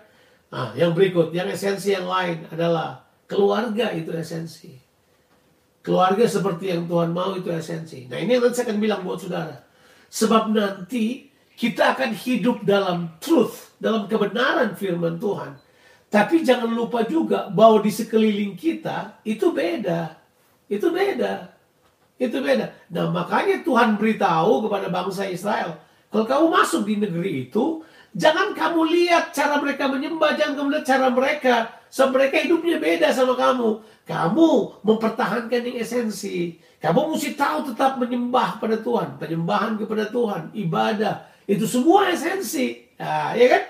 Nah, 0.52 0.76
yang 0.76 0.92
berikut, 0.92 1.32
yang 1.32 1.48
esensi 1.48 1.94
yang 1.96 2.10
lain 2.10 2.50
adalah 2.52 3.08
keluarga 3.28 3.92
itu 3.94 4.10
esensi. 4.16 4.76
Keluarga 5.84 6.28
seperti 6.28 6.68
yang 6.68 6.84
Tuhan 6.84 7.16
mau 7.16 7.32
itu 7.36 7.48
esensi. 7.48 8.12
Nah 8.12 8.20
ini 8.20 8.36
yang 8.36 8.44
nanti 8.44 8.60
saya 8.60 8.72
akan 8.72 8.80
bilang 8.84 9.08
buat 9.08 9.24
saudara. 9.24 9.56
Sebab 10.12 10.52
nanti 10.52 11.27
kita 11.58 11.98
akan 11.98 12.14
hidup 12.14 12.62
dalam 12.62 13.18
truth, 13.18 13.74
dalam 13.82 14.06
kebenaran 14.06 14.78
firman 14.78 15.18
Tuhan. 15.18 15.58
Tapi 16.08 16.46
jangan 16.46 16.70
lupa 16.70 17.04
juga 17.04 17.50
bahwa 17.50 17.82
di 17.82 17.90
sekeliling 17.92 18.54
kita 18.54 19.20
itu 19.26 19.50
beda. 19.52 20.16
Itu 20.70 20.94
beda. 20.94 21.52
Itu 22.22 22.40
beda. 22.40 22.72
Nah 22.94 23.10
makanya 23.10 23.66
Tuhan 23.66 23.98
beritahu 23.98 24.70
kepada 24.70 24.88
bangsa 24.88 25.26
Israel. 25.28 25.82
Kalau 26.08 26.24
kamu 26.30 26.46
masuk 26.54 26.82
di 26.88 26.96
negeri 27.02 27.50
itu, 27.50 27.84
jangan 28.16 28.56
kamu 28.56 28.88
lihat 28.88 29.36
cara 29.36 29.60
mereka 29.60 29.92
menyembah, 29.92 30.40
jangan 30.40 30.54
kamu 30.62 30.70
lihat 30.78 30.86
cara 30.88 31.08
mereka. 31.12 31.56
So 31.92 32.08
mereka 32.14 32.40
hidupnya 32.40 32.80
beda 32.80 33.12
sama 33.12 33.36
kamu. 33.36 33.84
Kamu 34.08 34.50
mempertahankan 34.88 35.62
yang 35.68 35.78
esensi. 35.84 36.56
Kamu 36.80 37.12
mesti 37.12 37.36
tahu 37.36 37.74
tetap 37.74 38.00
menyembah 38.00 38.62
pada 38.62 38.80
Tuhan. 38.80 39.20
Penyembahan 39.20 39.76
kepada 39.76 40.08
Tuhan. 40.08 40.56
Ibadah. 40.56 41.37
Itu 41.48 41.64
semua 41.64 42.12
esensi. 42.12 42.92
Nah, 43.00 43.32
ya 43.32 43.48
kan? 43.48 43.64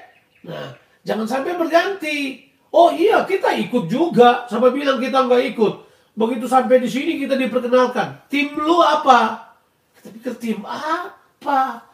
Nah, 0.50 0.68
jangan 1.06 1.30
sampai 1.30 1.54
berganti. 1.54 2.50
Oh 2.74 2.90
iya, 2.90 3.22
kita 3.24 3.54
ikut 3.54 3.86
juga. 3.86 4.50
Sampai 4.50 4.74
bilang 4.74 4.98
kita 4.98 5.30
nggak 5.30 5.44
ikut. 5.54 5.74
Begitu 6.18 6.50
sampai 6.50 6.82
di 6.82 6.90
sini 6.90 7.22
kita 7.22 7.38
diperkenalkan. 7.38 8.26
Tim 8.26 8.58
lu 8.58 8.82
apa? 8.82 9.54
Kita 10.02 10.10
pikir 10.10 10.34
tim 10.42 10.60
apa? 10.66 11.86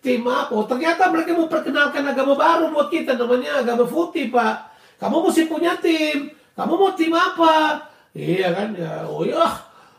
Tim 0.00 0.24
apa? 0.24 0.56
Oh, 0.56 0.64
ternyata 0.64 1.12
mereka 1.12 1.36
mau 1.36 1.52
perkenalkan 1.52 2.00
agama 2.08 2.32
baru 2.32 2.72
buat 2.72 2.88
kita. 2.88 3.20
Namanya 3.20 3.60
agama 3.60 3.84
putih, 3.84 4.32
Pak. 4.32 4.72
Kamu 4.96 5.28
mesti 5.28 5.44
punya 5.44 5.76
tim. 5.76 6.32
Kamu 6.56 6.72
mau 6.80 6.96
tim 6.96 7.12
apa? 7.12 7.84
Iya 8.16 8.56
kan? 8.56 8.72
Ya, 8.72 9.04
oh 9.04 9.20
iya. 9.28 9.44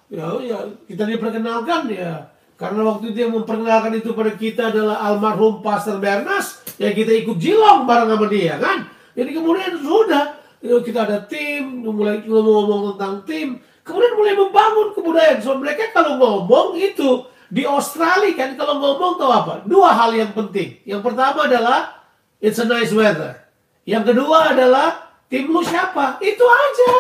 Ya, 0.09 0.25
ya 0.41 0.57
kita 0.89 1.05
diperkenalkan 1.05 1.85
ya. 1.93 2.25
Karena 2.57 2.81
waktu 2.89 3.13
itu 3.13 3.17
yang 3.21 3.37
memperkenalkan 3.37 3.93
itu 4.01 4.17
pada 4.17 4.33
kita 4.33 4.73
adalah 4.73 4.97
almarhum 5.05 5.61
Pastor 5.61 6.01
Bernas, 6.01 6.65
ya 6.81 6.89
kita 6.89 7.13
ikut 7.13 7.37
jilong 7.37 7.85
bareng 7.85 8.09
sama 8.09 8.25
dia 8.25 8.57
kan. 8.57 8.89
Jadi 9.13 9.29
kemudian 9.29 9.77
sudah 9.77 10.41
kita 10.61 11.05
ada 11.05 11.21
tim, 11.29 11.85
mulai 11.85 12.25
ngomong-ngomong 12.25 12.97
tentang 12.97 13.15
tim, 13.29 13.47
kemudian 13.85 14.13
mulai 14.17 14.33
membangun 14.33 14.87
kebudayaan. 14.97 15.39
So 15.45 15.53
mereka 15.61 15.93
kalau 15.93 16.17
ngomong 16.17 16.81
itu 16.81 17.29
di 17.47 17.61
Australia 17.63 18.33
kan 18.33 18.57
kalau 18.57 18.81
ngomong 18.81 19.21
tahu 19.21 19.31
apa? 19.31 19.53
Dua 19.69 19.93
hal 19.93 20.17
yang 20.17 20.33
penting. 20.33 20.81
Yang 20.81 21.01
pertama 21.05 21.45
adalah 21.45 22.09
it's 22.41 22.57
a 22.57 22.65
nice 22.65 22.89
weather. 22.89 23.37
Yang 23.85 24.11
kedua 24.11 24.51
adalah 24.57 25.07
Tim 25.27 25.51
lu 25.51 25.59
siapa? 25.59 26.23
Itu 26.23 26.43
aja. 26.47 26.91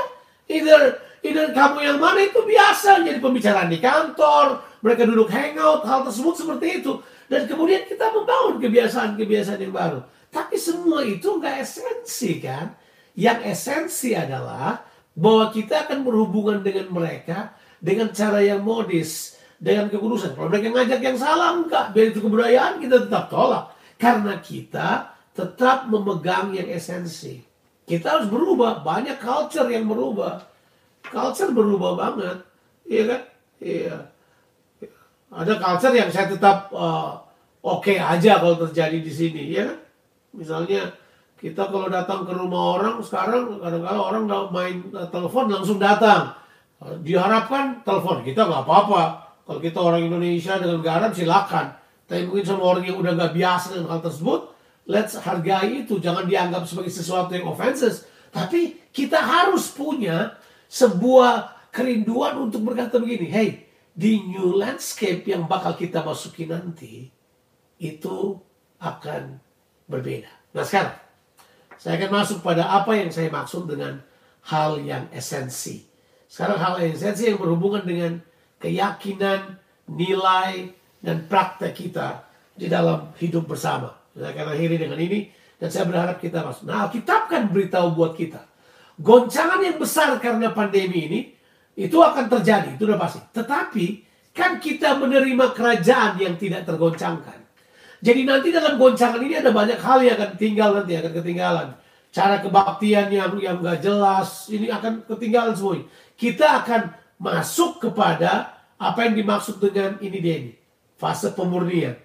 Either, 0.51 0.99
either 1.23 1.47
kamu 1.55 1.79
yang 1.79 1.99
mana 1.99 2.27
itu 2.27 2.43
biasa 2.43 3.03
jadi 3.03 3.19
pembicaraan 3.23 3.71
di 3.71 3.79
kantor, 3.79 4.66
mereka 4.81 5.03
duduk 5.09 5.29
hangout, 5.29 5.83
hal 5.85 6.05
tersebut 6.05 6.35
seperti 6.37 6.83
itu. 6.83 6.93
Dan 7.27 7.49
kemudian 7.49 7.83
kita 7.85 8.13
membangun 8.13 8.61
kebiasaan-kebiasaan 8.61 9.59
yang 9.59 9.73
baru. 9.73 9.99
Tapi 10.31 10.55
semua 10.55 11.03
itu 11.03 11.27
nggak 11.39 11.55
esensi 11.63 12.39
kan? 12.39 12.75
Yang 13.17 13.39
esensi 13.57 14.13
adalah 14.13 14.85
bahwa 15.17 15.49
kita 15.49 15.89
akan 15.89 16.05
berhubungan 16.05 16.61
dengan 16.61 16.93
mereka 16.93 17.57
dengan 17.81 18.13
cara 18.13 18.41
yang 18.41 18.61
modis, 18.61 19.37
dengan 19.57 19.89
kekudusan. 19.89 20.37
Kalau 20.37 20.49
mereka 20.49 20.69
ngajak 20.73 21.01
yang 21.01 21.17
salah, 21.17 21.57
enggak. 21.57 21.93
Biar 21.93 22.13
itu 22.13 22.21
kebudayaan, 22.21 22.81
kita 22.81 23.09
tetap 23.09 23.29
tolak. 23.33 23.73
Karena 23.97 24.37
kita 24.37 25.17
tetap 25.33 25.89
memegang 25.89 26.53
yang 26.53 26.69
esensi. 26.69 27.41
Kita 27.85 28.19
harus 28.21 28.27
berubah. 28.29 28.85
Banyak 28.85 29.17
culture 29.17 29.69
yang 29.69 29.89
berubah. 29.89 30.45
Culture 31.07 31.49
berubah 31.53 31.97
banget. 31.97 32.37
Iya 32.85 33.03
kan? 33.09 33.21
Iya. 33.57 33.95
Ada 35.27 35.59
culture 35.59 35.95
yang 35.95 36.09
saya 36.11 36.31
tetap 36.31 36.71
uh, 36.71 37.19
oke 37.59 37.83
okay 37.83 37.99
aja 37.99 38.39
kalau 38.39 38.55
terjadi 38.67 38.99
di 39.03 39.11
sini. 39.11 39.43
Ya 39.51 39.67
kan? 39.67 39.79
Misalnya 40.37 40.93
kita 41.37 41.69
kalau 41.69 41.91
datang 41.91 42.25
ke 42.25 42.33
rumah 42.33 42.79
orang 42.79 42.95
sekarang 43.03 43.59
kadang-kadang 43.59 44.03
orang 44.03 44.23
main 44.49 44.75
uh, 44.95 45.07
telepon 45.11 45.51
langsung 45.51 45.77
datang. 45.77 46.35
Diharapkan 46.77 47.81
telepon 47.81 48.21
kita 48.21 48.45
nggak 48.45 48.63
apa-apa. 48.63 49.03
Kalau 49.47 49.59
kita 49.63 49.79
orang 49.81 50.05
Indonesia 50.05 50.59
dengan 50.61 50.79
garam 50.83 51.09
silakan. 51.09 51.73
Tapi 52.07 52.23
mungkin 52.23 52.47
sama 52.47 52.63
orang 52.63 52.83
yang 52.87 52.97
udah 53.03 53.19
nggak 53.19 53.33
biasa 53.35 53.65
dengan 53.75 53.87
hal 53.91 53.99
tersebut, 53.99 54.39
let's 54.87 55.19
hargai 55.19 55.83
itu, 55.83 55.99
jangan 55.99 56.23
dianggap 56.23 56.63
sebagai 56.63 56.91
sesuatu 56.91 57.35
yang 57.35 57.51
offenses. 57.51 58.07
Tapi 58.31 58.79
kita 58.95 59.19
harus 59.19 59.67
punya 59.75 60.39
sebuah 60.71 61.51
kerinduan 61.75 62.47
untuk 62.47 62.63
berkata 62.63 62.95
begini, 62.95 63.27
hey, 63.27 63.66
di 63.97 64.21
new 64.29 64.53
landscape 64.53 65.25
yang 65.25 65.49
bakal 65.49 65.73
kita 65.73 66.05
masuki 66.05 66.45
nanti, 66.45 67.09
itu 67.81 68.37
akan 68.77 69.41
berbeda. 69.89 70.29
Nah 70.53 70.61
sekarang, 70.61 70.97
saya 71.81 71.97
akan 71.97 72.11
masuk 72.13 72.45
pada 72.45 72.69
apa 72.69 72.93
yang 72.93 73.09
saya 73.09 73.33
maksud 73.33 73.65
dengan 73.65 73.97
hal 74.53 74.77
yang 74.85 75.09
esensi. 75.09 75.89
Sekarang 76.29 76.61
hal 76.61 76.77
yang 76.77 76.93
esensi 76.93 77.25
yang 77.25 77.41
berhubungan 77.41 77.81
dengan 77.81 78.21
keyakinan, 78.61 79.57
nilai, 79.89 80.77
dan 81.01 81.25
praktek 81.25 81.73
kita 81.73 82.21
di 82.53 82.69
dalam 82.69 83.13
hidup 83.17 83.49
bersama. 83.49 83.97
Saya 84.13 84.33
akan 84.33 84.45
akhiri 84.53 84.77
dengan 84.77 85.01
ini 85.01 85.29
dan 85.57 85.73
saya 85.73 85.89
berharap 85.89 86.21
kita 86.21 86.45
masuk. 86.45 86.69
Nah, 86.69 86.85
Alkitab 86.85 87.29
kan 87.29 87.49
beritahu 87.49 87.97
buat 87.97 88.13
kita. 88.13 88.45
Goncangan 88.97 89.61
yang 89.61 89.77
besar 89.77 90.17
karena 90.17 90.53
pandemi 90.53 91.05
ini 91.05 91.19
itu 91.77 91.97
akan 92.01 92.25
terjadi, 92.25 92.73
itu 92.73 92.89
udah 92.89 92.97
pasti. 92.97 93.21
Tetapi 93.37 93.85
kan 94.33 94.57
kita 94.57 94.97
menerima 94.97 95.53
kerajaan 95.53 96.17
yang 96.17 96.33
tidak 96.33 96.65
tergoncangkan. 96.65 97.37
Jadi 98.01 98.25
nanti 98.25 98.49
dalam 98.49 98.77
goncangan 98.81 99.21
ini 99.21 99.37
ada 99.37 99.53
banyak 99.53 99.77
hal 99.81 100.01
yang 100.01 100.17
akan 100.17 100.31
tinggal 100.37 100.69
nanti 100.73 100.97
akan 100.97 101.13
ketinggalan. 101.21 101.67
Cara 102.13 102.41
kebaktian 102.41 103.13
yang 103.13 103.33
yang 103.37 103.61
gak 103.61 103.81
jelas 103.81 104.49
ini 104.49 104.69
akan 104.73 105.05
ketinggalan 105.05 105.53
semua. 105.53 105.81
Kita 106.17 106.65
akan 106.65 106.93
masuk 107.21 107.81
kepada 107.89 108.57
apa 108.77 109.09
yang 109.09 109.17
dimaksud 109.17 109.57
dengan 109.57 109.97
ini 110.01 110.17
dia 110.21 110.35
ini 110.41 110.53
fase 110.97 111.33
pemurnian. 111.33 111.97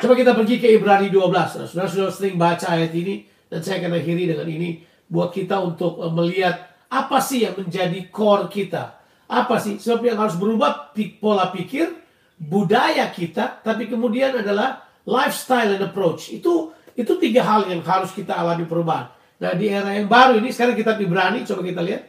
Coba 0.00 0.16
kita 0.16 0.32
pergi 0.32 0.56
ke 0.56 0.68
Ibrani 0.80 1.12
12. 1.12 1.28
Nah, 1.28 1.48
saudara 1.68 1.88
sudah 1.88 2.12
sering 2.12 2.40
baca 2.40 2.64
ayat 2.72 2.92
ini 2.96 3.28
dan 3.52 3.60
saya 3.60 3.84
akan 3.84 4.00
akhiri 4.00 4.32
dengan 4.32 4.48
ini 4.48 4.80
buat 5.08 5.28
kita 5.28 5.60
untuk 5.60 6.00
eh, 6.00 6.12
melihat 6.12 6.69
apa 6.90 7.22
sih 7.22 7.46
yang 7.46 7.54
menjadi 7.54 8.10
core 8.10 8.50
kita. 8.50 8.98
Apa 9.30 9.62
sih 9.62 9.78
sebab 9.78 10.02
yang 10.02 10.18
harus 10.18 10.34
berubah 10.34 10.90
pola 11.22 11.54
pikir, 11.54 11.94
budaya 12.34 13.06
kita, 13.14 13.62
tapi 13.62 13.86
kemudian 13.86 14.42
adalah 14.42 14.82
lifestyle 15.06 15.78
and 15.78 15.86
approach. 15.86 16.34
Itu 16.34 16.74
itu 16.98 17.14
tiga 17.22 17.46
hal 17.46 17.70
yang 17.70 17.80
harus 17.86 18.10
kita 18.10 18.34
alami 18.34 18.66
perubahan. 18.66 19.14
Nah 19.40 19.54
di 19.54 19.70
era 19.70 19.94
yang 19.94 20.10
baru 20.10 20.42
ini 20.42 20.50
sekarang 20.50 20.74
kita 20.74 20.98
Ibrani, 20.98 21.46
coba 21.46 21.62
kita 21.62 21.80
lihat. 21.80 22.02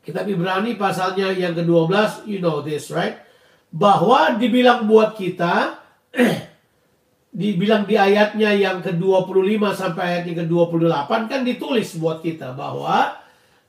Kitab 0.00 0.24
Ibrani 0.28 0.76
pasalnya 0.80 1.28
yang 1.32 1.52
ke-12, 1.52 2.24
you 2.24 2.40
know 2.40 2.64
this, 2.64 2.88
right? 2.88 3.20
Bahwa 3.68 4.36
dibilang 4.36 4.88
buat 4.88 5.16
kita, 5.16 5.76
dibilang 7.40 7.84
di 7.84 7.94
ayatnya 7.94 8.52
yang 8.52 8.82
ke-25 8.82 9.62
sampai 9.76 10.02
ayatnya 10.02 10.44
ke-28 10.44 11.10
kan 11.30 11.40
ditulis 11.46 11.94
buat 12.00 12.24
kita 12.24 12.58
bahwa 12.58 13.20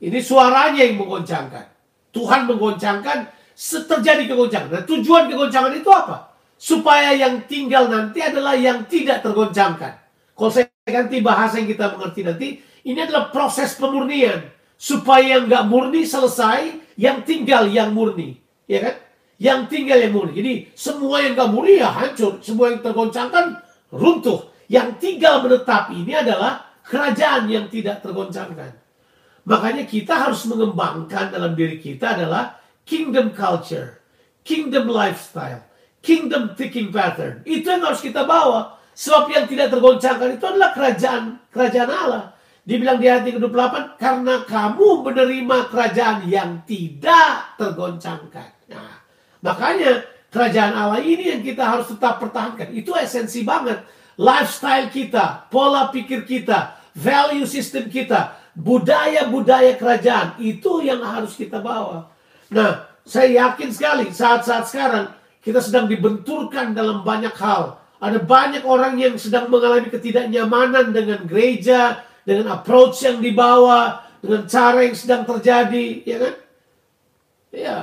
ini 0.02 0.18
suaranya 0.18 0.82
yang 0.82 0.98
menggoncangkan. 0.98 1.66
Tuhan 2.10 2.50
menggoncangkan 2.50 3.30
terjadi 3.62 4.26
kegoncangan. 4.26 4.70
Nah, 4.74 4.84
tujuan 4.90 5.30
kegoncangan 5.30 5.78
itu 5.78 5.90
apa? 5.94 6.34
Supaya 6.58 7.14
yang 7.14 7.46
tinggal 7.46 7.86
nanti 7.86 8.18
adalah 8.26 8.58
yang 8.58 8.90
tidak 8.90 9.22
tergoncangkan. 9.22 10.02
Kalau 10.34 10.50
saya 10.50 10.66
ganti 10.90 11.22
bahasa 11.22 11.62
yang 11.62 11.70
kita 11.70 11.94
mengerti 11.94 12.22
nanti, 12.26 12.48
ini 12.90 12.98
adalah 12.98 13.30
proses 13.30 13.78
pemurnian. 13.78 14.50
Supaya 14.82 15.38
yang 15.38 15.46
nggak 15.46 15.70
murni 15.70 16.02
selesai, 16.02 16.74
yang 16.98 17.22
tinggal 17.22 17.70
yang 17.70 17.94
murni. 17.94 18.42
Ya 18.66 18.82
kan? 18.82 18.96
Yang 19.38 19.62
tinggal 19.70 20.02
yang 20.02 20.14
murni. 20.18 20.34
Jadi 20.34 20.54
semua 20.74 21.22
yang 21.22 21.38
gak 21.38 21.50
murni 21.54 21.82
ya 21.82 21.90
hancur. 21.94 22.42
Semua 22.42 22.74
yang 22.74 22.82
tergoncangkan 22.82 23.62
runtuh. 23.94 24.50
Yang 24.66 24.98
tinggal 24.98 25.46
menetap 25.46 25.94
ini 25.94 26.14
adalah 26.14 26.62
kerajaan 26.86 27.50
yang 27.50 27.66
tidak 27.70 28.02
tergoncangkan. 28.02 28.81
Makanya 29.46 29.90
kita 29.90 30.30
harus 30.30 30.46
mengembangkan 30.46 31.34
dalam 31.34 31.58
diri 31.58 31.82
kita 31.82 32.14
adalah 32.18 32.62
kingdom 32.86 33.34
culture, 33.34 34.02
kingdom 34.46 34.90
lifestyle, 34.90 35.66
kingdom 36.06 36.54
thinking 36.54 36.94
pattern. 36.94 37.42
Itu 37.46 37.74
yang 37.74 37.82
harus 37.86 38.02
kita 38.02 38.26
bawa. 38.26 38.78
Sebab 38.92 39.32
yang 39.34 39.46
tidak 39.48 39.72
tergoncangkan 39.72 40.38
itu 40.38 40.46
adalah 40.46 40.76
kerajaan 40.76 41.24
kerajaan 41.50 41.90
Allah. 41.90 42.24
Dibilang 42.62 43.02
di 43.02 43.10
ayat 43.10 43.26
ke-28, 43.26 43.98
karena 43.98 44.46
kamu 44.46 45.02
menerima 45.02 45.58
kerajaan 45.74 46.30
yang 46.30 46.62
tidak 46.70 47.58
tergoncangkan. 47.58 48.70
Nah, 48.70 49.02
Makanya 49.42 50.06
kerajaan 50.30 50.74
Allah 50.78 51.02
ini 51.02 51.34
yang 51.34 51.42
kita 51.42 51.66
harus 51.66 51.90
tetap 51.90 52.22
pertahankan. 52.22 52.72
Itu 52.72 52.94
esensi 52.94 53.42
banget. 53.42 53.82
Lifestyle 54.22 54.94
kita, 54.94 55.50
pola 55.50 55.90
pikir 55.90 56.24
kita, 56.30 56.78
value 56.94 57.50
system 57.50 57.90
kita, 57.90 58.38
budaya-budaya 58.56 59.76
kerajaan. 59.80 60.40
Itu 60.42 60.84
yang 60.84 61.04
harus 61.04 61.36
kita 61.36 61.60
bawa. 61.64 62.12
Nah, 62.52 62.88
saya 63.08 63.48
yakin 63.50 63.70
sekali 63.72 64.12
saat-saat 64.12 64.68
sekarang 64.70 65.06
kita 65.42 65.60
sedang 65.64 65.90
dibenturkan 65.90 66.76
dalam 66.78 67.02
banyak 67.02 67.34
hal. 67.40 67.82
Ada 68.02 68.18
banyak 68.18 68.66
orang 68.66 68.98
yang 68.98 69.14
sedang 69.18 69.50
mengalami 69.50 69.90
ketidaknyamanan 69.94 70.90
dengan 70.90 71.22
gereja, 71.30 72.02
dengan 72.26 72.58
approach 72.58 73.06
yang 73.06 73.22
dibawa, 73.22 74.06
dengan 74.22 74.50
cara 74.50 74.86
yang 74.86 74.98
sedang 74.98 75.22
terjadi, 75.26 75.88
ya 76.06 76.18
kan? 76.18 76.36
Ya, 77.52 77.78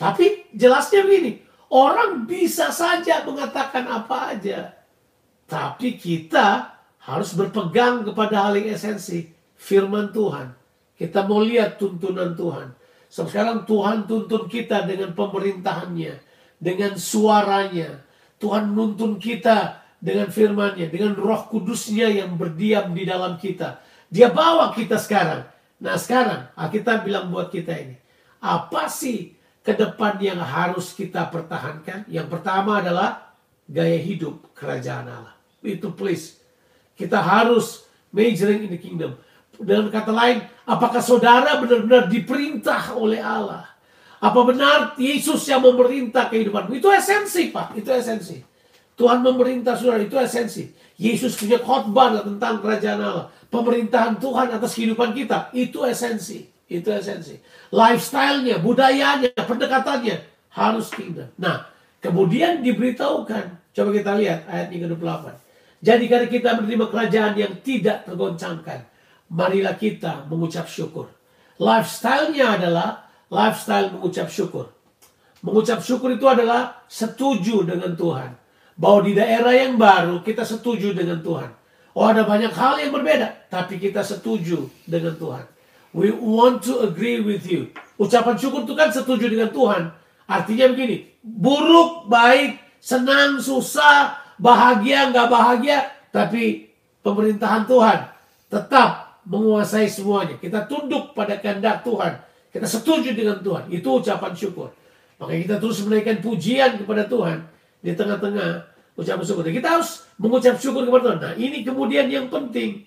tapi 0.00 0.46
jelasnya 0.56 1.04
begini, 1.04 1.42
orang 1.68 2.24
bisa 2.24 2.72
saja 2.72 3.24
mengatakan 3.28 3.84
apa 3.88 4.36
aja. 4.36 4.72
Tapi 5.48 6.00
kita 6.00 6.80
harus 7.02 7.34
berpegang 7.36 8.08
kepada 8.08 8.48
hal 8.48 8.56
yang 8.56 8.72
esensi, 8.72 9.26
firman 9.62 10.10
Tuhan. 10.10 10.58
Kita 10.98 11.22
mau 11.30 11.38
lihat 11.38 11.78
tuntunan 11.78 12.34
Tuhan. 12.34 12.74
Sekarang 13.06 13.62
Tuhan 13.62 14.10
tuntun 14.10 14.50
kita 14.50 14.82
dengan 14.82 15.14
pemerintahannya, 15.14 16.18
dengan 16.58 16.98
suaranya. 16.98 18.02
Tuhan 18.42 18.74
nuntun 18.74 19.22
kita 19.22 19.78
dengan 20.02 20.26
firmannya, 20.34 20.90
dengan 20.90 21.14
roh 21.14 21.46
kudusnya 21.46 22.10
yang 22.10 22.34
berdiam 22.34 22.90
di 22.90 23.06
dalam 23.06 23.38
kita. 23.38 23.78
Dia 24.10 24.34
bawa 24.34 24.74
kita 24.74 24.98
sekarang. 24.98 25.46
Nah 25.78 25.94
sekarang, 25.94 26.50
kita 26.74 27.06
bilang 27.06 27.30
buat 27.30 27.54
kita 27.54 27.70
ini. 27.70 27.96
Apa 28.42 28.90
sih 28.90 29.38
ke 29.62 29.78
depan 29.78 30.18
yang 30.18 30.42
harus 30.42 30.90
kita 30.90 31.30
pertahankan. 31.30 32.10
Yang 32.10 32.26
pertama 32.34 32.82
adalah 32.82 33.30
gaya 33.70 33.98
hidup 33.98 34.50
kerajaan 34.58 35.06
Allah. 35.06 35.36
Itu 35.62 35.94
please. 35.94 36.42
Kita 36.98 37.22
harus 37.22 37.86
majoring 38.10 38.66
in 38.66 38.74
the 38.74 38.80
kingdom. 38.82 39.14
Dengan 39.62 39.88
kata 39.88 40.10
lain, 40.10 40.42
apakah 40.66 40.98
saudara 40.98 41.56
benar-benar 41.62 42.10
diperintah 42.10 42.98
oleh 42.98 43.22
Allah? 43.22 43.70
Apa 44.22 44.40
benar 44.46 44.94
Yesus 44.98 45.42
yang 45.50 45.62
memerintah 45.62 46.30
kehidupanmu? 46.30 46.78
Itu 46.78 46.90
esensi, 46.90 47.50
Pak. 47.50 47.74
Itu 47.78 47.90
esensi. 47.90 48.38
Tuhan 48.94 49.22
memerintah 49.22 49.74
saudara, 49.74 50.02
itu 50.02 50.14
esensi. 50.14 50.70
Yesus 50.94 51.34
punya 51.34 51.58
khotbah 51.58 52.22
tentang 52.22 52.62
kerajaan 52.62 53.00
Allah. 53.02 53.26
Pemerintahan 53.50 54.22
Tuhan 54.22 54.54
atas 54.54 54.78
kehidupan 54.78 55.10
kita, 55.14 55.50
itu 55.50 55.82
esensi. 55.82 56.46
Itu 56.70 56.94
esensi. 56.94 57.36
Lifestyle-nya, 57.74 58.62
budayanya, 58.62 59.34
pendekatannya 59.34 60.22
harus 60.54 60.92
kingdom. 60.92 61.28
Nah, 61.40 61.66
kemudian 61.98 62.62
diberitahukan. 62.62 63.72
Coba 63.72 63.90
kita 63.90 64.12
lihat 64.20 64.46
ayat 64.46 64.68
yang 64.70 64.86
ke-28. 64.86 65.26
Jadi 65.82 66.04
karena 66.06 66.28
kita 66.30 66.48
menerima 66.62 66.86
kerajaan 66.94 67.34
yang 67.34 67.52
tidak 67.64 68.06
tergoncangkan, 68.06 68.86
marilah 69.32 69.80
kita 69.80 70.28
mengucap 70.28 70.68
syukur. 70.68 71.08
Lifestyle-nya 71.56 72.60
adalah 72.60 73.08
lifestyle 73.32 73.96
mengucap 73.96 74.28
syukur. 74.28 74.68
Mengucap 75.40 75.80
syukur 75.80 76.12
itu 76.12 76.28
adalah 76.28 76.84
setuju 76.86 77.64
dengan 77.64 77.96
Tuhan. 77.96 78.36
Bahwa 78.76 79.00
di 79.02 79.12
daerah 79.16 79.56
yang 79.56 79.80
baru 79.80 80.20
kita 80.20 80.44
setuju 80.44 80.92
dengan 80.92 81.24
Tuhan. 81.24 81.50
Oh 81.92 82.08
ada 82.08 82.24
banyak 82.24 82.52
hal 82.56 82.80
yang 82.80 82.92
berbeda, 82.92 83.52
tapi 83.52 83.76
kita 83.76 84.00
setuju 84.00 84.68
dengan 84.88 85.12
Tuhan. 85.16 85.44
We 85.92 86.08
want 86.08 86.64
to 86.64 86.88
agree 86.88 87.20
with 87.20 87.44
you. 87.44 87.68
Ucapan 88.00 88.40
syukur 88.40 88.64
itu 88.64 88.72
kan 88.72 88.88
setuju 88.88 89.28
dengan 89.28 89.52
Tuhan. 89.52 89.92
Artinya 90.24 90.72
begini, 90.72 91.12
buruk, 91.20 92.08
baik, 92.08 92.56
senang, 92.80 93.36
susah, 93.44 94.16
bahagia, 94.40 95.12
nggak 95.12 95.28
bahagia, 95.28 95.92
tapi 96.08 96.72
pemerintahan 97.04 97.68
Tuhan 97.68 97.98
tetap 98.48 99.01
menguasai 99.26 99.86
semuanya. 99.86 100.38
Kita 100.38 100.66
tunduk 100.66 101.14
pada 101.14 101.38
kehendak 101.38 101.86
Tuhan. 101.86 102.18
Kita 102.52 102.66
setuju 102.68 103.14
dengan 103.14 103.40
Tuhan. 103.40 103.70
Itu 103.70 104.02
ucapan 104.02 104.32
syukur. 104.34 104.68
Makanya 105.22 105.40
kita 105.46 105.56
terus 105.62 105.78
menaikkan 105.86 106.18
pujian 106.18 106.82
kepada 106.82 107.06
Tuhan 107.06 107.46
di 107.78 107.92
tengah-tengah 107.94 108.50
ucapan 108.98 109.24
syukur. 109.24 109.42
Kita 109.46 109.78
harus 109.78 110.04
mengucap 110.18 110.58
syukur 110.58 110.82
kepada 110.84 111.02
Tuhan. 111.06 111.18
Nah 111.22 111.32
ini 111.38 111.62
kemudian 111.62 112.10
yang 112.10 112.26
penting. 112.26 112.84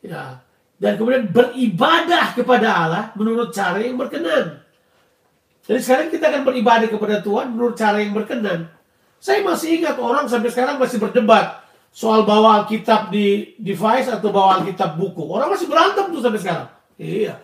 Ya, 0.00 0.40
dan 0.76 1.00
kemudian 1.00 1.32
beribadah 1.32 2.36
kepada 2.36 2.68
Allah 2.68 3.04
menurut 3.16 3.52
cara 3.52 3.80
yang 3.80 3.96
berkenan. 3.96 4.60
Jadi 5.66 5.80
sekarang 5.82 6.08
kita 6.14 6.30
akan 6.30 6.42
beribadah 6.46 6.86
kepada 6.86 7.18
Tuhan 7.24 7.56
menurut 7.56 7.74
cara 7.74 7.98
yang 7.98 8.14
berkenan. 8.14 8.70
Saya 9.18 9.42
masih 9.42 9.82
ingat 9.82 9.98
orang 9.98 10.30
sampai 10.30 10.52
sekarang 10.52 10.78
masih 10.78 11.02
berdebat 11.02 11.65
soal 11.96 12.28
bawa 12.28 12.60
Alkitab 12.60 13.08
di 13.08 13.56
device 13.56 14.12
atau 14.12 14.28
bawa 14.28 14.60
Alkitab 14.60 15.00
buku. 15.00 15.24
Orang 15.24 15.48
masih 15.48 15.64
berantem 15.64 16.12
tuh 16.12 16.20
sampai 16.20 16.40
sekarang. 16.44 16.68
Iya. 17.00 17.40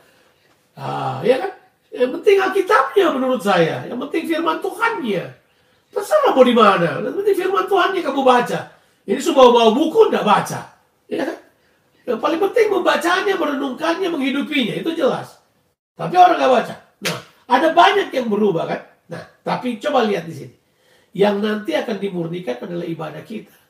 Ah, 0.76 1.24
iya 1.24 1.40
kan? 1.40 1.52
Yang 1.88 2.10
penting 2.20 2.36
Alkitabnya 2.36 3.06
menurut 3.16 3.40
saya. 3.40 3.88
Yang 3.88 3.98
penting 4.08 4.22
firman 4.28 4.60
Tuhannya. 4.60 5.24
Terserah 5.88 6.36
mau 6.36 6.44
di 6.44 6.52
mana. 6.52 7.00
Yang 7.00 7.16
penting 7.24 7.36
firman 7.40 7.64
Tuhannya 7.64 8.00
kamu 8.04 8.20
baca. 8.20 8.60
Ini 9.08 9.20
sudah 9.24 9.48
bawa 9.48 9.72
buku, 9.72 10.12
enggak 10.12 10.26
baca. 10.28 10.60
Iya 11.08 11.22
kan? 11.32 11.38
Yang 12.04 12.20
paling 12.20 12.40
penting 12.44 12.66
membacanya, 12.68 13.34
merenungkannya, 13.40 14.08
menghidupinya. 14.12 14.74
Itu 14.76 14.92
jelas. 14.92 15.40
Tapi 15.96 16.12
orang 16.20 16.36
nggak 16.36 16.52
baca. 16.52 16.74
Nah, 17.08 17.18
ada 17.48 17.68
banyak 17.72 18.12
yang 18.12 18.28
berubah 18.28 18.68
kan? 18.68 18.80
Nah, 19.08 19.22
tapi 19.40 19.80
coba 19.80 20.04
lihat 20.04 20.28
di 20.28 20.34
sini. 20.36 20.54
Yang 21.16 21.36
nanti 21.40 21.72
akan 21.72 21.96
dimurnikan 21.96 22.60
adalah 22.60 22.84
ibadah 22.84 23.24
kita. 23.24 23.61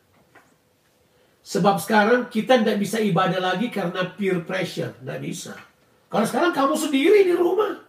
Sebab 1.43 1.83
sekarang 1.83 2.31
kita 2.31 2.63
tidak 2.63 2.79
bisa 2.79 3.03
ibadah 3.03 3.43
lagi 3.43 3.67
karena 3.67 4.07
peer 4.15 4.47
pressure. 4.47 4.95
Tidak 4.95 5.19
bisa. 5.19 5.59
Karena 6.07 6.27
sekarang 6.27 6.53
kamu 6.55 6.75
sendiri 6.79 7.27
di 7.27 7.35
rumah. 7.35 7.83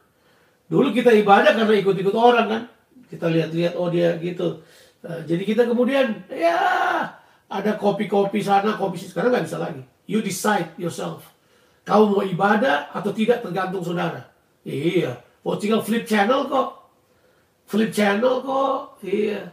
Dulu 0.65 0.89
kita 0.89 1.13
ibadah 1.13 1.53
karena 1.53 1.73
ikut-ikut 1.77 2.15
orang 2.17 2.47
kan. 2.49 2.63
Kita 3.05 3.29
lihat-lihat, 3.29 3.77
oh 3.77 3.93
dia 3.93 4.17
gitu. 4.17 4.65
Uh, 5.05 5.21
jadi 5.29 5.43
kita 5.45 5.69
kemudian, 5.69 6.25
ya 6.33 6.57
ada 7.45 7.71
kopi-kopi 7.77 8.41
sana, 8.41 8.73
kopi 8.73 8.97
sini. 8.97 9.13
Sekarang 9.13 9.29
nggak 9.29 9.45
bisa 9.45 9.61
lagi. 9.61 9.85
You 10.09 10.25
decide 10.25 10.73
yourself. 10.81 11.29
Kamu 11.85 12.15
mau 12.15 12.23
ibadah 12.25 12.89
atau 12.89 13.13
tidak 13.13 13.45
tergantung 13.45 13.83
saudara. 13.85 14.33
Iya. 14.65 15.19
Oh 15.43 15.59
tinggal 15.59 15.83
flip 15.83 16.07
channel 16.07 16.47
kok. 16.47 16.89
Flip 17.67 17.91
channel 17.91 18.39
kok. 18.41 19.03
Iya. 19.03 19.51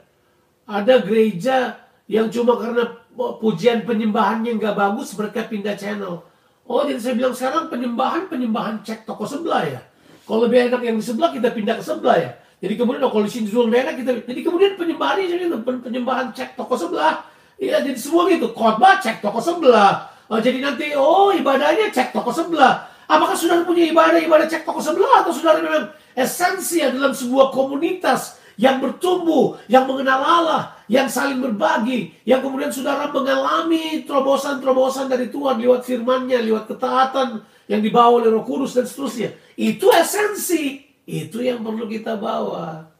Ada 0.70 1.02
gereja 1.02 1.74
yang 2.06 2.30
cuma 2.30 2.54
karena 2.54 2.99
pujian 3.40 3.84
penyembahannya 3.84 4.56
nggak 4.56 4.74
bagus 4.76 5.12
mereka 5.16 5.46
pindah 5.46 5.76
channel. 5.76 6.24
Oh 6.70 6.86
jadi 6.86 7.00
saya 7.02 7.14
bilang 7.18 7.34
sekarang 7.34 7.66
penyembahan 7.66 8.30
penyembahan 8.30 8.80
cek 8.86 9.02
toko 9.04 9.26
sebelah 9.26 9.66
ya. 9.66 9.80
Kalau 10.24 10.46
lebih 10.46 10.70
enak 10.70 10.80
yang 10.86 10.96
di 10.96 11.04
sebelah 11.04 11.34
kita 11.34 11.50
pindah 11.50 11.74
ke 11.78 11.84
sebelah 11.84 12.16
ya. 12.16 12.30
Jadi 12.60 12.74
kemudian 12.76 13.02
oh, 13.02 13.10
kalau 13.10 13.24
di 13.26 13.32
sini 13.32 13.50
lebih 13.50 13.80
enak 13.82 13.94
kita. 13.98 14.10
Jadi 14.28 14.40
kemudian 14.46 14.72
penyembahannya 14.78 15.24
jadi 15.26 15.44
penyembahan 15.64 16.26
cek 16.30 16.54
toko 16.54 16.78
sebelah. 16.78 17.26
Iya 17.58 17.82
jadi 17.82 17.98
semua 17.98 18.30
gitu. 18.30 18.54
Khotbah 18.54 19.02
cek 19.02 19.18
toko 19.18 19.40
sebelah. 19.42 20.12
Oh, 20.30 20.38
jadi 20.38 20.62
nanti 20.62 20.94
oh 20.94 21.34
ibadahnya 21.34 21.90
cek 21.90 22.14
toko 22.14 22.30
sebelah. 22.30 22.86
Apakah 23.10 23.34
saudara 23.34 23.66
punya 23.66 23.90
ibadah 23.90 24.22
ibadah 24.22 24.46
cek 24.46 24.62
toko 24.62 24.78
sebelah 24.78 25.26
atau 25.26 25.34
saudara 25.34 25.58
memang 25.58 25.90
esensi 26.14 26.78
dalam 26.78 27.10
sebuah 27.10 27.50
komunitas 27.50 28.38
yang 28.54 28.78
bertumbuh, 28.78 29.58
yang 29.66 29.90
mengenal 29.90 30.22
Allah, 30.22 30.62
yang 30.90 31.06
saling 31.06 31.38
berbagi, 31.38 32.18
yang 32.26 32.42
kemudian 32.42 32.74
saudara 32.74 33.06
mengalami 33.14 34.02
terobosan-terobosan 34.02 35.06
dari 35.06 35.30
Tuhan 35.30 35.62
lewat 35.62 35.86
firman-Nya, 35.86 36.42
lewat 36.42 36.66
ketaatan 36.66 37.46
yang 37.70 37.78
dibawa 37.78 38.18
oleh 38.18 38.34
Roh 38.34 38.42
Kudus 38.42 38.74
dan 38.74 38.90
seterusnya. 38.90 39.30
Itu 39.54 39.94
esensi, 39.94 40.82
itu 41.06 41.38
yang 41.46 41.62
perlu 41.62 41.86
kita 41.86 42.18
bawa. 42.18 42.90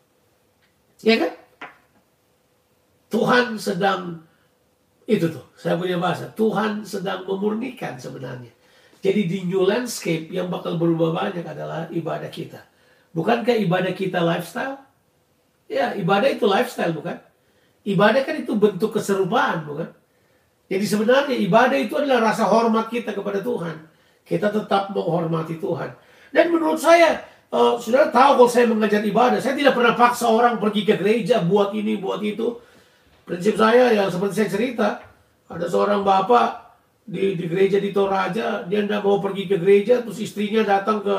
Ya 1.03 1.19
kan? 1.19 1.33
Tuhan 3.11 3.59
sedang 3.59 4.23
itu 5.11 5.27
tuh, 5.27 5.51
saya 5.59 5.75
punya 5.75 5.99
bahasa. 5.99 6.31
Tuhan 6.31 6.87
sedang 6.87 7.27
memurnikan 7.27 7.99
sebenarnya. 7.99 8.55
Jadi 9.03 9.27
di 9.27 9.39
new 9.51 9.67
landscape 9.67 10.31
yang 10.31 10.47
bakal 10.47 10.79
berubah 10.79 11.11
banyak 11.11 11.43
adalah 11.43 11.91
ibadah 11.91 12.31
kita. 12.31 12.63
Bukankah 13.11 13.59
ibadah 13.59 13.91
kita 13.91 14.23
lifestyle? 14.23 14.79
Ya, 15.67 15.99
ibadah 15.99 16.31
itu 16.31 16.47
lifestyle 16.47 16.95
bukan? 16.95 17.19
Ibadah 17.85 18.23
kan 18.29 18.37
itu 18.37 18.53
bentuk 18.57 18.97
keserupaan 18.97 19.65
bukan? 19.65 19.89
Jadi 20.71 20.85
sebenarnya 20.87 21.35
ibadah 21.35 21.79
itu 21.81 21.99
adalah 21.99 22.31
rasa 22.31 22.47
hormat 22.47 22.87
kita 22.93 23.11
kepada 23.11 23.43
Tuhan. 23.43 23.91
Kita 24.23 24.55
tetap 24.55 24.95
menghormati 24.95 25.59
Tuhan. 25.59 25.91
Dan 26.31 26.55
menurut 26.55 26.79
saya, 26.79 27.27
uh, 27.51 27.75
saudara 27.81 28.15
tahu 28.15 28.45
kalau 28.45 28.51
saya 28.53 28.71
mengajar 28.71 29.03
ibadah, 29.03 29.43
saya 29.43 29.59
tidak 29.59 29.75
pernah 29.75 29.99
paksa 29.99 30.31
orang 30.31 30.63
pergi 30.63 30.87
ke 30.87 30.95
gereja 30.95 31.43
buat 31.43 31.75
ini, 31.75 31.99
buat 31.99 32.23
itu. 32.23 32.63
Prinsip 33.27 33.59
saya 33.59 33.91
ya 33.91 34.07
seperti 34.07 34.35
saya 34.39 34.49
cerita, 34.51 34.89
ada 35.51 35.67
seorang 35.67 36.07
bapak 36.07 36.79
di, 37.03 37.35
di 37.35 37.45
gereja 37.51 37.83
di 37.83 37.91
Toraja, 37.91 38.63
dia 38.71 38.81
tidak 38.87 39.03
mau 39.03 39.19
pergi 39.19 39.51
ke 39.51 39.59
gereja, 39.59 40.07
terus 40.07 40.23
istrinya 40.23 40.63
datang 40.63 41.03
ke 41.03 41.17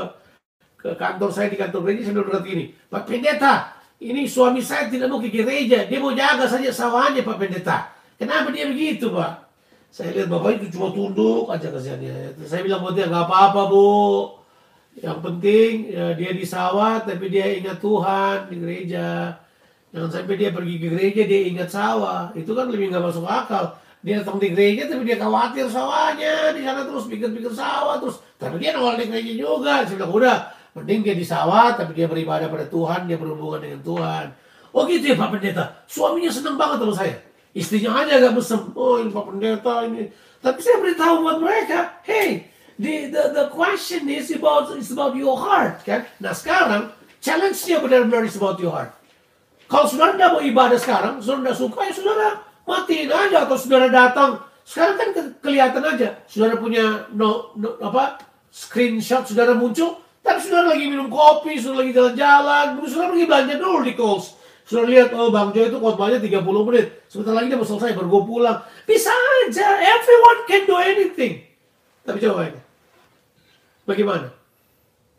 ke 0.81 0.89
kantor 0.97 1.29
saya 1.29 1.51
di 1.51 1.59
kantor 1.59 1.85
gereja, 1.85 2.09
saya 2.09 2.23
bilang 2.23 2.41
gini, 2.41 2.73
Pak 2.89 3.03
Pendeta, 3.05 3.80
ini 4.01 4.25
suami 4.25 4.65
saya 4.65 4.89
tidak 4.89 5.13
mau 5.13 5.21
ke 5.21 5.29
gereja, 5.29 5.85
dia 5.85 5.99
mau 6.01 6.09
jaga 6.09 6.49
saja 6.49 6.73
sawahnya 6.73 7.21
Pak 7.21 7.37
Pendeta. 7.37 7.93
Kenapa 8.17 8.49
dia 8.49 8.65
begitu 8.65 9.13
Pak? 9.13 9.45
Saya 9.93 10.09
lihat 10.17 10.31
Bapak 10.31 10.57
itu 10.57 10.73
cuma 10.73 10.89
tunduk 10.89 11.45
aja 11.53 11.69
kasihannya. 11.69 12.33
Saya 12.49 12.65
bilang 12.65 12.81
buat 12.81 12.97
dia 12.97 13.05
nggak 13.11 13.27
apa-apa 13.29 13.61
Bu. 13.69 13.91
Yang 14.97 15.19
penting 15.21 15.71
ya, 15.93 16.05
dia 16.17 16.31
di 16.33 16.45
sawah 16.47 17.03
tapi 17.05 17.29
dia 17.29 17.45
ingat 17.53 17.77
Tuhan 17.77 18.49
di 18.49 18.55
gereja. 18.57 19.37
Jangan 19.91 20.09
sampai 20.09 20.35
dia 20.39 20.49
pergi 20.49 20.75
ke 20.81 20.87
gereja 20.89 21.21
dia 21.27 21.41
ingat 21.45 21.69
sawah. 21.69 22.33
Itu 22.33 22.57
kan 22.57 22.73
lebih 22.73 22.89
nggak 22.89 23.03
masuk 23.05 23.27
akal. 23.27 23.77
Dia 24.01 24.25
datang 24.25 24.41
di 24.41 24.49
gereja 24.49 24.89
tapi 24.89 25.05
dia 25.05 25.21
khawatir 25.21 25.69
sawahnya 25.69 26.57
di 26.57 26.65
sana 26.65 26.89
terus 26.89 27.05
pikir-pikir 27.05 27.53
sawah 27.53 28.01
terus. 28.01 28.17
Tapi 28.41 28.57
dia 28.57 28.73
nongol 28.73 28.97
di 28.97 29.05
gereja 29.11 29.33
juga. 29.37 29.85
Saya 29.85 29.95
bilang 30.01 30.13
udah 30.15 30.35
Mending 30.71 31.03
dia 31.03 31.15
di 31.15 31.27
sawah, 31.27 31.75
tapi 31.75 31.91
dia 31.91 32.07
beribadah 32.07 32.47
pada 32.47 32.63
Tuhan, 32.63 33.03
dia 33.03 33.19
berhubungan 33.19 33.59
dengan 33.59 33.81
Tuhan. 33.83 34.25
Oh 34.71 34.87
gitu 34.87 35.11
ya 35.11 35.15
Pak 35.19 35.35
Pendeta. 35.35 35.83
Suaminya 35.83 36.31
senang 36.31 36.55
banget 36.55 36.79
sama 36.79 36.93
saya. 36.95 37.15
Istrinya 37.51 37.91
aja 37.91 38.23
agak 38.23 38.39
mesem. 38.39 38.71
Oh 38.71 38.95
ini 39.03 39.11
Pak 39.11 39.25
Pendeta 39.27 39.75
ini. 39.83 40.07
Tapi 40.39 40.59
saya 40.63 40.79
beritahu 40.79 41.27
buat 41.27 41.37
mereka, 41.43 42.01
hey, 42.07 42.47
the, 42.79 43.11
the, 43.11 43.23
the 43.35 43.45
question 43.51 44.07
is 44.07 44.31
about, 44.31 44.71
is 44.73 44.89
about 44.89 45.13
your 45.13 45.35
heart. 45.35 45.83
kan? 45.83 46.07
Nah 46.23 46.31
sekarang, 46.31 46.95
challenge-nya 47.19 47.83
benar-benar 47.83 48.23
is 48.25 48.39
about 48.39 48.57
your 48.57 48.71
heart. 48.71 48.95
Kalau 49.69 49.87
saudara 49.87 50.15
tidak 50.15 50.31
mau 50.35 50.43
ibadah 50.43 50.79
sekarang, 50.79 51.13
saudara 51.23 51.51
tidak 51.51 51.57
suka, 51.61 51.79
ya 51.87 51.93
saudara 51.95 52.27
matiin 52.67 53.07
aja. 53.07 53.37
Atau 53.47 53.55
saudara 53.55 53.87
datang, 53.87 54.31
sekarang 54.67 54.95
kan 54.99 55.09
kelihatan 55.39 55.83
aja. 55.83 56.09
Saudara 56.27 56.59
punya 56.59 57.07
no, 57.15 57.55
no, 57.55 57.79
apa 57.79 58.19
screenshot 58.51 59.23
saudara 59.23 59.55
muncul, 59.55 60.01
tapi 60.21 60.37
saudara 60.37 60.77
lagi 60.77 60.85
minum 60.85 61.09
kopi, 61.09 61.57
saudara 61.57 61.81
lagi 61.81 61.93
jalan-jalan, 61.97 62.65
saudara 62.85 63.09
pergi 63.09 63.25
belanja 63.25 63.55
dulu 63.57 63.79
di 63.81 63.93
Coles. 63.97 64.25
Saudara 64.61 64.87
lihat, 64.87 65.09
oh 65.17 65.33
Bang 65.33 65.49
Joy 65.49 65.73
itu 65.73 65.81
khotbahnya 65.81 66.21
30 66.21 66.67
menit. 66.69 67.03
Sebentar 67.09 67.33
lagi 67.33 67.49
dia 67.49 67.57
mau 67.57 67.65
selesai, 67.65 67.97
baru 67.97 68.07
gue 68.07 68.23
pulang. 68.23 68.57
Bisa 68.85 69.09
aja, 69.11 69.67
everyone 69.81 70.39
can 70.45 70.63
do 70.69 70.77
anything. 70.77 71.33
Tapi 72.05 72.17
ini. 72.21 72.59
Bagaimana? 73.83 74.29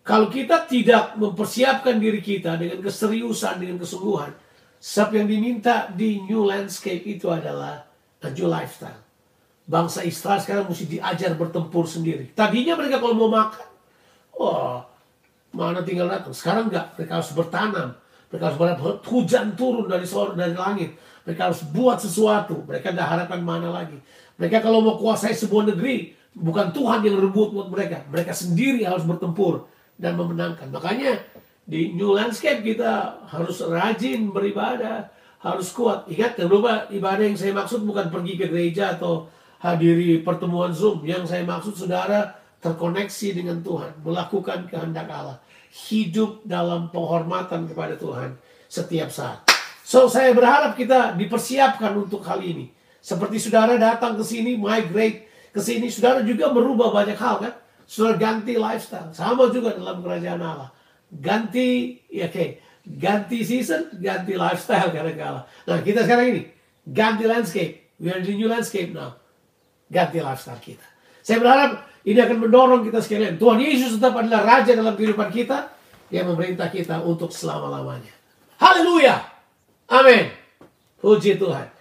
Kalau 0.03 0.31
kita 0.31 0.67
tidak 0.67 1.19
mempersiapkan 1.19 1.99
diri 1.99 2.23
kita 2.23 2.59
dengan 2.59 2.79
keseriusan, 2.83 3.59
dengan 3.59 3.83
kesungguhan, 3.83 4.35
sebab 4.79 5.19
yang 5.19 5.27
diminta 5.27 5.91
di 5.91 6.23
new 6.27 6.47
landscape 6.47 7.03
itu 7.07 7.31
adalah 7.31 7.87
a 8.23 8.29
new 8.31 8.47
lifestyle. 8.47 9.03
Bangsa 9.63 10.03
Israel 10.03 10.43
sekarang 10.43 10.67
mesti 10.67 10.99
diajar 10.99 11.35
bertempur 11.39 11.87
sendiri. 11.87 12.35
Tadinya 12.35 12.75
mereka 12.75 12.99
kalau 12.99 13.15
mau 13.15 13.31
makan, 13.31 13.69
oh 14.39 14.92
mana 15.53 15.85
tinggal 15.85 16.09
datang. 16.09 16.33
Sekarang 16.33 16.73
enggak, 16.73 16.97
mereka 16.97 17.21
harus 17.21 17.31
bertanam. 17.37 17.89
Mereka 18.33 18.45
harus 18.49 18.59
berharap 18.59 18.81
hujan 19.05 19.47
turun 19.53 19.87
dari 19.87 20.09
sore 20.09 20.33
dari 20.33 20.57
langit. 20.57 20.97
Mereka 21.29 21.53
harus 21.53 21.61
buat 21.69 22.01
sesuatu. 22.01 22.65
Mereka 22.65 22.97
tidak 22.97 23.09
harapkan 23.09 23.41
mana 23.45 23.69
lagi. 23.69 24.01
Mereka 24.41 24.65
kalau 24.65 24.81
mau 24.81 24.97
kuasai 24.97 25.37
sebuah 25.37 25.77
negeri, 25.77 26.17
bukan 26.33 26.73
Tuhan 26.73 27.05
yang 27.05 27.21
rebut 27.21 27.53
buat 27.53 27.69
mereka. 27.69 28.03
Mereka 28.09 28.33
sendiri 28.33 28.89
harus 28.89 29.05
bertempur 29.05 29.69
dan 30.01 30.17
memenangkan. 30.17 30.73
Makanya 30.73 31.21
di 31.63 31.93
New 31.95 32.17
Landscape 32.17 32.65
kita 32.65 33.23
harus 33.29 33.61
rajin 33.63 34.33
beribadah, 34.33 35.13
harus 35.45 35.71
kuat. 35.71 36.09
Ingat, 36.09 36.41
lupa 36.49 36.89
ibadah 36.89 37.23
yang 37.23 37.39
saya 37.39 37.53
maksud 37.53 37.85
bukan 37.85 38.09
pergi 38.09 38.35
ke 38.41 38.49
gereja 38.49 38.97
atau 38.97 39.29
hadiri 39.63 40.25
pertemuan 40.27 40.75
Zoom. 40.75 41.07
Yang 41.07 41.31
saya 41.37 41.45
maksud 41.47 41.77
saudara 41.77 42.42
terkoneksi 42.63 43.29
dengan 43.35 43.59
Tuhan, 43.61 43.99
melakukan 44.07 44.71
kehendak 44.71 45.11
Allah, 45.11 45.43
hidup 45.91 46.47
dalam 46.47 46.95
penghormatan 46.95 47.67
kepada 47.67 47.99
Tuhan 47.99 48.39
setiap 48.71 49.11
saat. 49.11 49.43
So 49.83 50.07
saya 50.07 50.31
berharap 50.31 50.79
kita 50.79 51.19
dipersiapkan 51.19 51.93
untuk 51.99 52.23
hal 52.23 52.39
ini. 52.41 52.71
Seperti 53.03 53.43
saudara 53.43 53.75
datang 53.75 54.15
ke 54.15 54.23
sini, 54.23 54.55
migrate 54.55 55.27
ke 55.51 55.59
sini, 55.59 55.91
saudara 55.91 56.23
juga 56.23 56.55
merubah 56.55 56.95
banyak 56.95 57.19
hal 57.19 57.37
kan? 57.43 57.55
Saudara 57.83 58.15
ganti 58.15 58.55
lifestyle, 58.55 59.11
sama 59.11 59.51
juga 59.51 59.75
dalam 59.75 59.99
kerajaan 60.01 60.39
Allah. 60.39 60.71
Ganti, 61.13 62.01
ya 62.09 62.31
oke, 62.31 62.33
okay. 62.33 62.49
ganti 62.87 63.43
season, 63.43 63.91
ganti 63.99 64.39
lifestyle 64.39 64.89
kadang-kala. 64.97 65.45
Nah 65.67 65.79
kita 65.83 66.07
sekarang 66.07 66.27
ini, 66.31 66.43
ganti 66.87 67.27
landscape. 67.27 67.99
We 67.99 68.09
are 68.15 68.23
the 68.23 68.33
new 68.33 68.49
landscape 68.49 68.95
now. 68.95 69.19
Ganti 69.91 70.23
lifestyle 70.23 70.63
kita. 70.63 70.87
Saya 71.21 71.43
berharap 71.43 71.92
ini 72.03 72.19
akan 72.21 72.37
mendorong 72.45 72.83
kita 72.85 73.01
sekalian. 73.01 73.41
Tuhan 73.41 73.63
Yesus 73.63 73.97
tetap 73.97 74.19
adalah 74.21 74.43
Raja 74.45 74.77
dalam 74.77 74.93
kehidupan 74.93 75.33
kita 75.33 75.73
yang 76.13 76.29
memerintah 76.29 76.69
kita 76.69 77.01
untuk 77.01 77.33
selama-lamanya. 77.33 78.13
Haleluya. 78.61 79.17
Amin. 79.89 80.29
Puji 81.01 81.41
Tuhan. 81.41 81.72